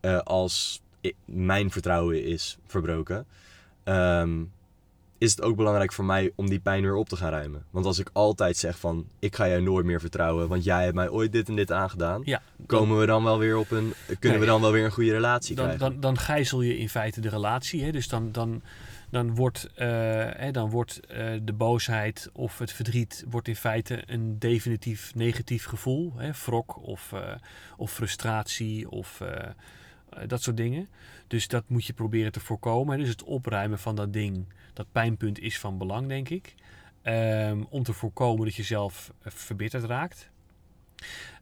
eh, 0.00 0.18
als 0.18 0.82
mijn 1.24 1.70
vertrouwen 1.70 2.24
is 2.24 2.58
verbroken, 2.66 3.26
ehm, 3.84 4.42
is 5.18 5.30
het 5.30 5.42
ook 5.42 5.56
belangrijk 5.56 5.92
voor 5.92 6.04
mij 6.04 6.32
om 6.34 6.48
die 6.48 6.60
pijn 6.60 6.82
weer 6.82 6.94
op 6.94 7.08
te 7.08 7.16
gaan 7.16 7.30
ruimen. 7.30 7.64
Want 7.70 7.86
als 7.86 7.98
ik 7.98 8.10
altijd 8.12 8.56
zeg 8.56 8.78
van, 8.78 9.06
ik 9.18 9.36
ga 9.36 9.48
jou 9.48 9.62
nooit 9.62 9.86
meer 9.86 10.00
vertrouwen, 10.00 10.48
want 10.48 10.64
jij 10.64 10.82
hebt 10.82 10.94
mij 10.94 11.08
ooit 11.08 11.32
dit 11.32 11.48
en 11.48 11.56
dit 11.56 11.72
aangedaan, 11.72 12.22
Ja, 12.24 12.42
komen 12.66 12.98
we 12.98 13.06
dan 13.06 13.24
wel 13.24 13.38
weer 13.38 13.56
op 13.56 13.70
een, 13.70 13.94
kunnen 14.18 14.40
we 14.40 14.46
dan 14.46 14.60
wel 14.60 14.72
weer 14.72 14.84
een 14.84 14.90
goede 14.90 15.12
relatie 15.12 15.56
dan, 15.56 15.64
krijgen? 15.64 15.90
dan, 15.90 16.00
dan 16.00 16.18
gijzel 16.18 16.62
je 16.62 16.78
in 16.78 16.88
feite 16.88 17.20
de 17.20 17.28
relatie. 17.28 17.84
Hè? 17.84 17.92
Dus 17.92 18.08
dan, 18.08 18.32
dan, 18.32 18.62
dan 19.10 19.34
wordt, 19.34 19.72
eh, 19.74 20.52
dan 20.52 20.70
wordt 20.70 21.06
eh, 21.06 21.32
de 21.42 21.52
boosheid 21.52 22.30
of 22.32 22.58
het 22.58 22.72
verdriet 22.72 23.24
wordt 23.28 23.48
in 23.48 23.56
feite 23.56 24.02
een 24.06 24.38
definitief 24.38 25.14
negatief 25.14 25.64
gevoel. 25.64 26.12
Hè? 26.16 26.30
Wrok 26.44 26.86
of, 26.86 27.12
eh, 27.12 27.34
of 27.76 27.92
frustratie 27.92 28.90
of 28.90 29.22
dat 30.26 30.42
soort 30.42 30.56
dingen. 30.56 30.88
Dus 31.26 31.48
dat 31.48 31.64
moet 31.68 31.84
je 31.84 31.92
proberen 31.92 32.32
te 32.32 32.40
voorkomen. 32.40 32.98
Dus 32.98 33.08
het 33.08 33.22
opruimen 33.22 33.78
van 33.78 33.96
dat 33.96 34.12
ding, 34.12 34.46
dat 34.72 34.92
pijnpunt 34.92 35.38
is 35.38 35.58
van 35.58 35.78
belang, 35.78 36.08
denk 36.08 36.28
ik. 36.28 36.54
Ehm, 37.02 37.62
om 37.68 37.82
te 37.82 37.92
voorkomen 37.92 38.44
dat 38.44 38.54
je 38.54 38.62
zelf 38.62 39.12
verbitterd 39.20 39.84
raakt. 39.84 40.30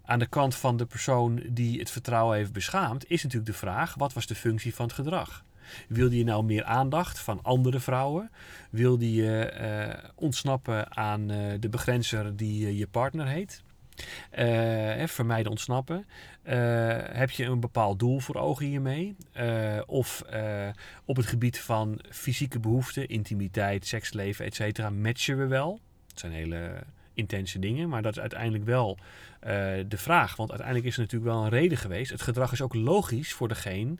Aan 0.02 0.18
de 0.18 0.26
kant 0.26 0.54
van 0.54 0.76
de 0.76 0.87
persoon 0.87 1.42
die 1.50 1.78
het 1.78 1.90
vertrouwen 1.90 2.37
heeft 2.37 2.52
beschaamd, 2.52 3.11
is 3.11 3.22
natuurlijk 3.22 3.50
de 3.50 3.59
vraag: 3.59 3.94
wat 3.94 4.12
was 4.12 4.26
de 4.26 4.35
functie 4.35 4.74
van 4.74 4.87
het 4.87 4.94
gedrag? 4.94 5.44
Wilde 5.88 6.16
je 6.16 6.24
nou 6.24 6.44
meer 6.44 6.64
aandacht 6.64 7.18
van 7.18 7.42
andere 7.42 7.81
vrouwen? 7.81 8.31
Wilde 8.70 9.12
je 9.12 9.44
eh, 9.44 10.11
ontsnappen 10.14 10.96
aan 10.96 11.31
eh, 11.31 11.38
de 11.61 11.68
begrenzer 11.68 12.37
die 12.37 12.66
eh, 12.66 12.78
je 12.78 12.87
partner 12.87 13.26
heet? 13.26 13.62
Hè, 14.31 15.09
vermijden 15.09 15.50
ontsnappen. 15.50 16.07
Heb 17.12 17.31
je 17.31 17.44
een 17.44 17.61
bepaald 17.61 17.98
doel 17.98 18.18
voor 18.18 18.37
ogen 18.37 18.66
hiermee? 18.66 19.16
Of 19.87 20.22
op 21.04 21.16
het 21.16 21.26
gebied 21.26 21.61
van 21.61 22.00
fysieke 22.11 22.61
behoeften, 22.61 23.09
intimiteit, 23.09 23.87
seksleven, 23.87 24.44
etc. 24.44 24.90
matchen 24.90 25.38
we 25.38 25.46
wel? 25.46 25.81
Het 26.09 26.18
zijn 26.18 26.33
hele 26.33 26.83
intense 27.12 27.59
dingen, 27.59 27.88
maar 27.88 28.02
dat 28.02 28.12
is 28.12 28.20
uiteindelijk 28.20 28.64
wel 28.64 28.98
de 29.88 29.96
vraag. 29.96 30.37
Want 30.37 30.48
uiteindelijk 30.48 30.88
is 30.88 30.94
er 30.94 31.02
natuurlijk 31.02 31.33
wel 31.33 31.42
een 31.42 31.50
reden 31.50 31.78
geweest. 31.78 32.11
Het 32.11 32.22
gedrag 32.22 32.52
is 32.52 32.62
ook 32.62 32.74
logisch 32.74 33.33
voor 33.33 33.48
degene 33.48 33.96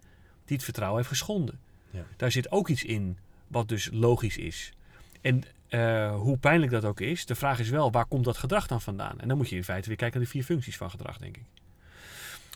die 0.49 0.57
het 0.57 0.65
vertrouwen 0.65 0.99
heeft 0.99 1.09
geschonden. 1.09 1.59
Ja. 1.91 2.05
Daar 2.17 2.33
zit 2.33 2.51
ook 2.51 2.69
iets 2.69 2.85
in 2.85 3.19
wat 3.47 3.69
dus 3.69 3.89
logisch 3.93 4.37
is. 4.37 4.73
En 5.21 5.43
eh, 5.69 6.15
hoe 6.15 6.39
pijnlijk 6.39 6.73
dat 6.73 6.85
ook 6.85 7.01
is, 7.01 7.27
de 7.27 7.35
vraag 7.35 7.59
is 7.59 7.69
wel, 7.69 7.91
waar 7.91 8.07
komt 8.07 8.25
dat 8.25 8.37
gedrag 8.37 8.67
dan 8.67 8.81
vandaan? 8.81 9.21
En 9.21 9.29
dan 9.29 9.37
moet 9.37 9.49
je 9.49 9.57
in 9.57 9.65
feite 9.65 9.89
weer 9.89 9.97
kijken 9.97 10.17
naar 10.17 10.27
de 10.27 10.33
vier 10.33 10.45
functies 10.45 10.77
van 10.77 10.91
gedrag, 10.91 11.19
denk 11.19 11.37
ik. 11.37 11.45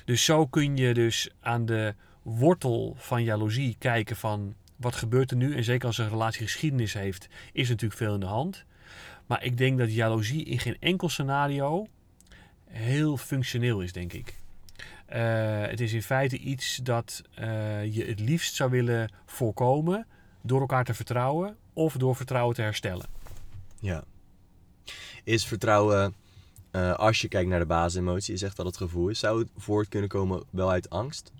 Dus 0.04 0.24
zo 0.24 0.46
kun 0.46 0.76
je 0.76 0.94
dus 0.94 1.30
aan 1.40 1.66
de 1.66 1.94
wortel 2.22 2.94
van 2.98 3.22
jaloezie 3.22 3.76
kijken 3.78 4.16
van 4.16 4.54
wat 4.76 4.94
gebeurt 4.94 5.30
er 5.30 5.36
nu? 5.36 5.56
En 5.56 5.64
zeker 5.64 5.86
als 5.86 5.98
een 5.98 6.08
relatie 6.08 6.42
geschiedenis 6.42 6.92
heeft, 6.92 7.28
is 7.52 7.64
er 7.64 7.70
natuurlijk 7.70 8.00
veel 8.00 8.14
in 8.14 8.20
de 8.20 8.26
hand. 8.26 8.64
Maar 9.26 9.44
ik 9.44 9.58
denk 9.58 9.78
dat 9.78 9.94
jaloezie 9.94 10.44
in 10.44 10.58
geen 10.58 10.76
enkel 10.80 11.08
scenario 11.08 11.86
heel 12.66 13.16
functioneel 13.16 13.80
is, 13.80 13.92
denk 13.92 14.12
ik. 14.12 14.34
Eh, 15.12 15.66
het 15.66 15.80
is 15.80 15.92
in 15.92 16.02
feite 16.02 16.38
iets 16.38 16.76
dat 16.76 17.22
eh, 17.34 17.94
je 17.94 18.04
het 18.04 18.20
liefst 18.20 18.54
zou 18.54 18.70
willen 18.70 19.12
voorkomen 19.26 20.06
door 20.42 20.60
elkaar 20.60 20.84
te 20.84 20.94
vertrouwen 20.94 21.56
of 21.72 21.96
door 21.96 22.16
vertrouwen 22.16 22.54
te 22.54 22.62
herstellen. 22.62 23.06
Ja. 23.80 24.04
Is 25.24 25.46
vertrouwen, 25.46 26.14
eh, 26.70 26.94
als 26.94 27.20
je 27.20 27.28
kijkt 27.28 27.50
naar 27.50 27.58
de 27.58 27.66
basisemotie, 27.66 28.32
je 28.32 28.38
zegt 28.38 28.56
dat 28.56 28.66
het 28.66 28.76
gevoel 28.76 29.08
is, 29.08 29.18
zou 29.18 29.38
het 29.38 29.48
voort 29.56 29.88
kunnen 29.88 30.08
komen 30.08 30.44
wel 30.50 30.70
uit 30.70 30.90
angst? 30.90 31.32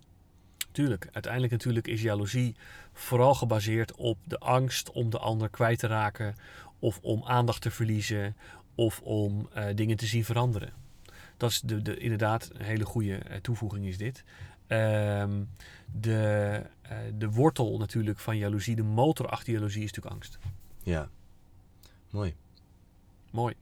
Tuurlijk, 0.73 1.09
uiteindelijk 1.13 1.53
natuurlijk 1.53 1.87
is 1.87 2.03
jaloezie 2.03 2.57
vooral 2.93 3.35
gebaseerd 3.35 3.95
op 3.95 4.19
de 4.25 4.39
angst 4.39 4.91
om 4.91 5.11
de 5.11 5.19
ander 5.19 5.49
kwijt 5.49 5.79
te 5.79 5.87
raken 5.87 6.35
of 6.79 6.99
om 7.03 7.25
aandacht 7.25 7.63
te 7.63 7.71
verliezen 7.71 8.37
of 8.75 9.01
om 9.01 9.49
dingen 9.75 9.97
te 9.97 10.07
zien 10.07 10.25
veranderen. 10.25 10.82
Dat 11.43 11.51
is 11.51 11.61
de, 11.61 11.83
de, 11.83 11.97
inderdaad 11.97 12.51
een 12.53 12.65
hele 12.65 12.85
goede 12.85 13.15
eh, 13.17 13.37
toevoeging 13.41 13.87
is 13.87 13.99
dit. 13.99 14.25
Ehm, 14.67 15.43
de, 15.93 16.63
eh, 16.83 16.97
de 17.15 17.31
wortel 17.31 17.79
natuurlijk 17.79 18.19
van 18.19 18.37
jaloezie, 18.37 18.77
de 18.77 18.83
motor 18.83 19.29
achter 19.29 19.53
jaloezie 19.53 19.83
is 19.83 19.93
natuurlijk 19.93 20.15
angst. 20.15 20.39
Ja. 20.83 21.09
Mooi. 22.11 22.35
Mooi. 23.31 23.55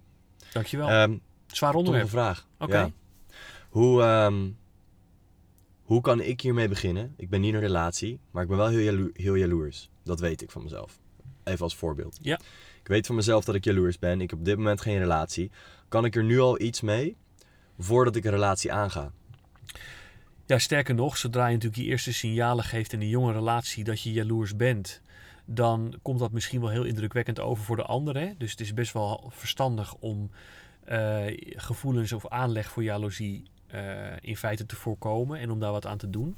Dankjewel. 0.53 0.88
Ehm 0.88 1.16
Zwaar 1.47 1.75
onderwerp. 1.75 2.09
vraag. 2.09 2.47
Oké. 2.59 2.77
Ja. 2.79 2.90
Hoe, 3.69 4.03
ehm, 4.03 4.49
hoe 5.83 6.01
kan 6.01 6.21
ik 6.21 6.40
hiermee 6.40 6.69
beginnen? 6.69 7.14
Ik 7.16 7.29
ben 7.29 7.40
niet 7.40 7.49
in 7.51 7.55
een 7.55 7.61
relatie, 7.61 8.19
maar 8.31 8.43
ik 8.43 8.49
ben 8.49 8.59
wel 8.59 8.69
heel, 8.69 8.81
jalo- 8.95 9.11
heel 9.12 9.35
jaloers. 9.35 9.90
Dat 10.05 10.21
weet 10.21 10.43
ik 10.43 10.51
van 10.51 10.62
mezelf. 10.62 10.99
Even 11.45 11.62
als 11.64 11.77
voorbeeld. 11.77 12.19
Ja. 12.23 12.40
Ik 12.81 12.87
weet 12.88 13.07
van 13.07 13.14
mezelf 13.14 13.45
dat 13.45 13.55
ik 13.55 13.64
jaloers 13.64 13.99
ben. 13.99 14.21
Ik 14.21 14.31
heb 14.31 14.38
op 14.38 14.45
dit 14.45 14.57
moment 14.57 14.81
geen 14.81 14.99
relatie. 14.99 15.51
Kan 15.88 16.05
ik 16.05 16.16
er 16.16 16.25
nu 16.25 16.40
al 16.40 16.61
iets 16.61 16.81
mee 16.81 17.16
voordat 17.83 18.16
ik 18.16 18.25
een 18.25 18.31
relatie 18.31 18.73
aanga? 18.73 19.11
Ja, 20.47 20.59
sterker 20.59 20.95
nog, 20.95 21.16
zodra 21.16 21.47
je 21.47 21.55
natuurlijk 21.55 21.83
je 21.83 21.88
eerste 21.88 22.12
signalen 22.12 22.64
geeft 22.64 22.93
in 22.93 23.01
een 23.01 23.09
jonge 23.09 23.33
relatie 23.33 23.85
dat 23.85 24.03
je 24.03 24.12
jaloers 24.12 24.57
bent, 24.57 25.01
dan 25.45 25.99
komt 26.03 26.19
dat 26.19 26.33
misschien 26.33 26.61
wel 26.61 26.71
heel 26.71 26.85
indrukwekkend 26.85 27.40
over 27.40 27.64
voor 27.64 27.77
de 27.77 27.83
anderen. 27.83 28.35
Dus 28.38 28.51
het 28.51 28.61
is 28.61 28.75
best 28.75 28.93
wel 28.93 29.31
verstandig 29.35 29.95
om 29.95 30.31
eh, 30.85 31.25
gevoelens 31.57 32.12
of 32.12 32.29
aanleg 32.29 32.71
voor 32.71 32.83
jaloezie 32.83 33.43
eh, 33.66 33.83
in 34.21 34.37
feite 34.37 34.66
te 34.66 34.77
voorkomen 34.77 35.38
en 35.38 35.51
om 35.51 35.61
daar 35.61 35.73
wat 35.73 35.87
aan 35.87 35.99
te 35.99 36.11
doen. 36.11 36.37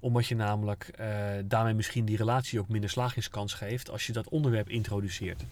Omdat 0.00 0.26
je 0.26 0.36
namelijk 0.36 0.88
eh, 0.88 1.08
daarmee 1.44 1.74
misschien 1.74 2.04
die 2.04 2.16
relatie 2.16 2.60
ook 2.60 2.68
minder 2.68 2.90
slagingskans 2.90 3.54
geeft 3.54 3.90
als 3.90 4.06
je 4.06 4.12
dat 4.12 4.28
onderwerp 4.28 4.68
introduceert. 4.68 5.44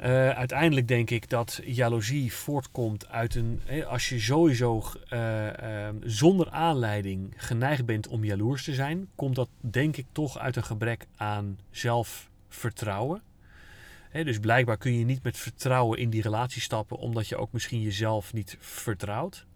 Uh, 0.00 0.28
uiteindelijk 0.28 0.88
denk 0.88 1.10
ik 1.10 1.28
dat 1.28 1.60
jaloezie 1.64 2.32
voortkomt 2.32 3.08
uit 3.08 3.34
een. 3.34 3.60
als 3.86 4.08
je 4.08 4.20
sowieso 4.20 4.82
uh, 5.12 5.46
uh, 5.46 5.88
zonder 6.04 6.50
aanleiding 6.50 7.32
geneigd 7.36 7.86
bent 7.86 8.08
om 8.08 8.24
jaloers 8.24 8.64
te 8.64 8.74
zijn, 8.74 9.08
komt 9.14 9.34
dat 9.34 9.48
denk 9.60 9.96
ik 9.96 10.06
toch 10.12 10.38
uit 10.38 10.56
een 10.56 10.64
gebrek 10.64 11.06
aan 11.16 11.58
zelfvertrouwen. 11.70 13.22
dus 14.12 14.38
blijkbaar 14.38 14.76
kun 14.76 14.92
je 14.98 15.04
niet 15.04 15.22
met 15.22 15.36
vertrouwen 15.36 15.98
in 15.98 16.10
die 16.10 16.22
relatie 16.22 16.62
stappen, 16.62 16.96
omdat 16.96 17.28
je 17.28 17.36
ook 17.36 17.52
misschien 17.52 17.80
jezelf 17.80 18.32
niet 18.32 18.56
vertrouwt. 18.60 19.46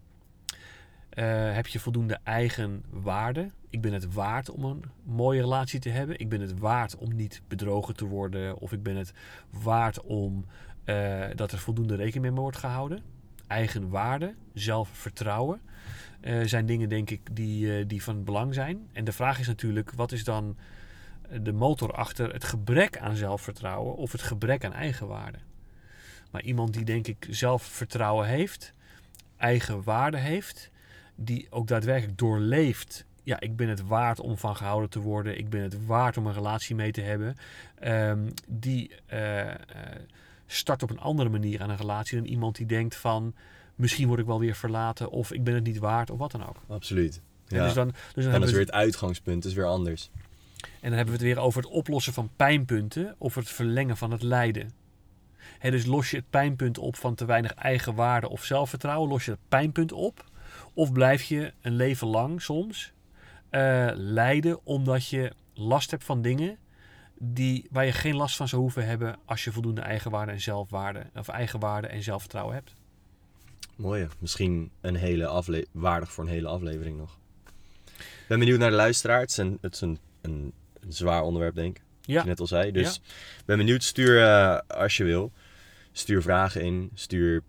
Heb 1.53 1.67
je 1.67 1.79
voldoende 1.79 2.19
eigen 2.23 2.85
waarde? 2.91 3.51
ik 3.71 3.81
ben 3.81 3.93
het 3.93 4.15
waard 4.15 4.51
om 4.51 4.65
een 4.65 4.85
mooie 5.05 5.41
relatie 5.41 5.81
te 5.81 5.89
hebben. 5.89 6.19
Ik 6.19 6.29
ben 6.29 6.41
het 6.41 6.59
waard 6.59 6.97
om 6.97 7.15
niet 7.15 7.43
bedrogen 7.49 7.97
te 7.97 8.05
worden. 8.05 8.59
Of 8.59 8.73
ik 8.73 8.83
ben 8.83 8.97
het 8.97 9.13
waard 9.51 10.01
om 10.01 10.45
uh, 10.85 11.27
dat 11.35 11.53
er 11.53 11.59
voldoende 11.59 11.95
rekening 11.95 12.35
mee 12.35 12.43
wordt 12.43 12.57
gehouden. 12.57 13.03
Eigen 13.47 13.89
waarde, 13.89 14.35
zelfvertrouwen 14.55 15.61
uh, 16.21 16.45
zijn 16.45 16.67
dingen 16.67 16.89
denk 16.89 17.11
ik 17.11 17.21
die, 17.33 17.87
die 17.87 18.03
van 18.03 18.25
belang 18.25 18.55
zijn. 18.55 18.89
En 18.93 19.05
de 19.05 19.13
vraag 19.13 19.39
is 19.39 19.47
natuurlijk, 19.47 19.93
wat 19.93 20.13
is 20.13 20.25
dan 20.25 20.57
de 21.41 21.53
motor 21.53 21.93
achter 21.93 22.33
het 22.33 22.45
gebrek 22.45 22.99
aan 22.99 23.17
zelfvertrouwen 23.17 23.97
of 23.97 24.13
het 24.13 24.23
gebrek 24.23 24.65
aan 24.65 24.73
eigenwaarde? 24.73 25.39
Maar 26.31 26.43
iemand 26.43 26.73
die 26.73 26.85
denk 26.85 27.07
ik 27.07 27.27
zelfvertrouwen 27.31 28.27
heeft, 28.27 28.75
eigen 29.37 29.83
waarde 29.83 30.17
heeft, 30.17 30.71
die 31.23 31.47
ook 31.51 31.67
daadwerkelijk 31.67 32.19
doorleeft 32.19 33.05
ja, 33.23 33.41
ik 33.41 33.57
ben 33.57 33.69
het 33.69 33.87
waard 33.87 34.21
om 34.21 34.39
van 34.39 34.57
gehouden 34.57 34.91
te 34.91 35.01
worden. 35.01 35.39
Ik 35.39 35.49
ben 35.49 35.63
het 35.63 35.87
waard 35.87 36.17
om 36.17 36.27
een 36.27 36.33
relatie 36.33 36.75
mee 36.75 36.93
te 36.93 37.01
hebben. 37.01 37.37
Um, 37.85 38.33
die 38.49 38.91
uh, 39.13 39.45
uh, 39.45 39.53
start 40.47 40.83
op 40.83 40.91
een 40.91 41.01
andere 41.01 41.29
manier 41.29 41.63
aan 41.63 41.71
een 41.71 41.77
relatie 41.77 42.19
dan 42.19 42.27
iemand 42.27 42.57
die 42.57 42.67
denkt 42.67 42.97
van 42.97 43.35
misschien 43.75 44.09
word 44.09 44.21
ik 44.21 44.27
wel 44.27 44.39
weer 44.39 44.55
verlaten 44.55 45.11
of 45.11 45.33
ik 45.33 45.45
ben 45.45 45.55
het 45.55 45.65
niet 45.65 45.79
waard 45.79 46.11
of 46.11 46.19
wat 46.19 46.31
dan 46.31 46.49
ook. 46.49 46.57
Absoluut. 46.69 47.21
Ja. 47.47 47.65
Dus 47.65 47.75
dan, 47.75 47.93
dus 48.15 48.25
dan 48.25 48.35
en 48.35 48.43
is 48.43 48.47
we 48.47 48.57
weer 48.57 48.67
het 48.67 48.75
uitgangspunt, 48.75 49.45
is 49.45 49.55
weer 49.55 49.67
anders. 49.67 50.11
En 50.61 50.89
dan 50.89 50.93
hebben 50.93 51.07
we 51.07 51.25
het 51.25 51.35
weer 51.35 51.39
over 51.39 51.63
het 51.63 51.71
oplossen 51.71 52.13
van 52.13 52.31
pijnpunten 52.37 53.15
of 53.19 53.35
het 53.35 53.49
verlengen 53.49 53.97
van 53.97 54.11
het 54.11 54.23
lijden. 54.23 54.71
He, 55.59 55.71
dus 55.71 55.87
los 55.87 56.11
je 56.11 56.17
het 56.17 56.31
pijnpunt 56.31 56.79
op 56.79 56.97
van 56.97 57.15
te 57.15 57.25
weinig 57.25 57.55
eigenwaarde 57.55 58.29
of 58.29 58.45
zelfvertrouwen, 58.45 59.09
los 59.09 59.25
je 59.25 59.31
het 59.31 59.41
pijnpunt 59.49 59.93
op. 59.93 60.25
Of 60.81 60.93
blijf 60.93 61.23
je 61.23 61.53
een 61.61 61.77
leven 61.77 62.07
lang 62.07 62.43
soms 62.43 62.93
uh, 63.51 63.91
lijden 63.95 64.67
omdat 64.67 65.09
je 65.09 65.33
last 65.55 65.91
hebt 65.91 66.05
van 66.05 66.23
dingen 66.23 66.59
die, 67.19 67.67
waar 67.71 67.85
je 67.85 67.93
geen 67.93 68.17
last 68.17 68.37
van 68.37 68.49
zou 68.49 68.63
hoeven 68.63 68.87
hebben 68.87 69.19
als 69.25 69.45
je 69.45 69.53
voldoende 69.53 69.81
eigenwaarde 69.81 70.33
en 70.33 70.41
zelfwaarde 70.41 71.07
of 71.15 71.29
eigenwaarde 71.29 71.87
en 71.87 72.03
zelfvertrouwen 72.03 72.55
hebt. 72.55 72.75
Mooi, 73.77 74.09
misschien 74.19 74.71
een 74.81 74.95
hele 74.95 75.27
afle 75.27 75.67
waardig 75.73 76.13
voor 76.13 76.25
een 76.25 76.31
hele 76.31 76.49
aflevering 76.49 76.97
nog. 76.97 77.19
Ik 77.87 78.25
ben 78.29 78.39
benieuwd 78.39 78.59
naar 78.59 78.71
de 78.71 78.77
luisteraar. 78.77 79.21
Het 79.21 79.31
is 79.31 79.37
een, 79.37 79.59
het 79.61 79.75
is 79.75 79.81
een, 79.81 79.99
een, 80.21 80.53
een 80.81 80.93
zwaar 80.93 81.23
onderwerp, 81.23 81.55
denk 81.55 81.77
ik. 81.77 81.83
Ja. 82.01 82.21
je 82.21 82.29
net 82.29 82.41
al 82.41 82.47
zei. 82.47 82.73
Dus 82.73 82.95
Ja. 82.95 83.01
ben 83.45 83.57
benieuwd. 83.57 83.83
Stuur 83.83 84.17
uh, 84.17 84.59
als 84.67 84.97
je 84.97 85.05
wil. 85.05 85.33
Stuur 85.93 86.23
vragen 86.23 86.63
in. 86.63 86.91
Stuur 86.95 87.43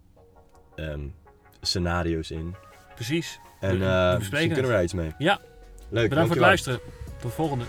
um, 0.76 1.14
scenario's 1.62 2.32
in. 2.32 2.56
Precies. 3.06 3.40
En 3.60 3.80
We- 3.80 4.16
misschien 4.18 4.48
kunnen 4.48 4.66
we 4.66 4.72
daar 4.72 4.84
iets 4.84 4.94
mee. 4.94 5.12
Ja. 5.18 5.40
Leuk, 5.90 6.10
Bedankt 6.10 6.28
voor 6.28 6.38
het 6.38 6.46
luisteren. 6.46 6.80
Tot 7.20 7.22
de 7.22 7.36
volgende. 7.36 7.64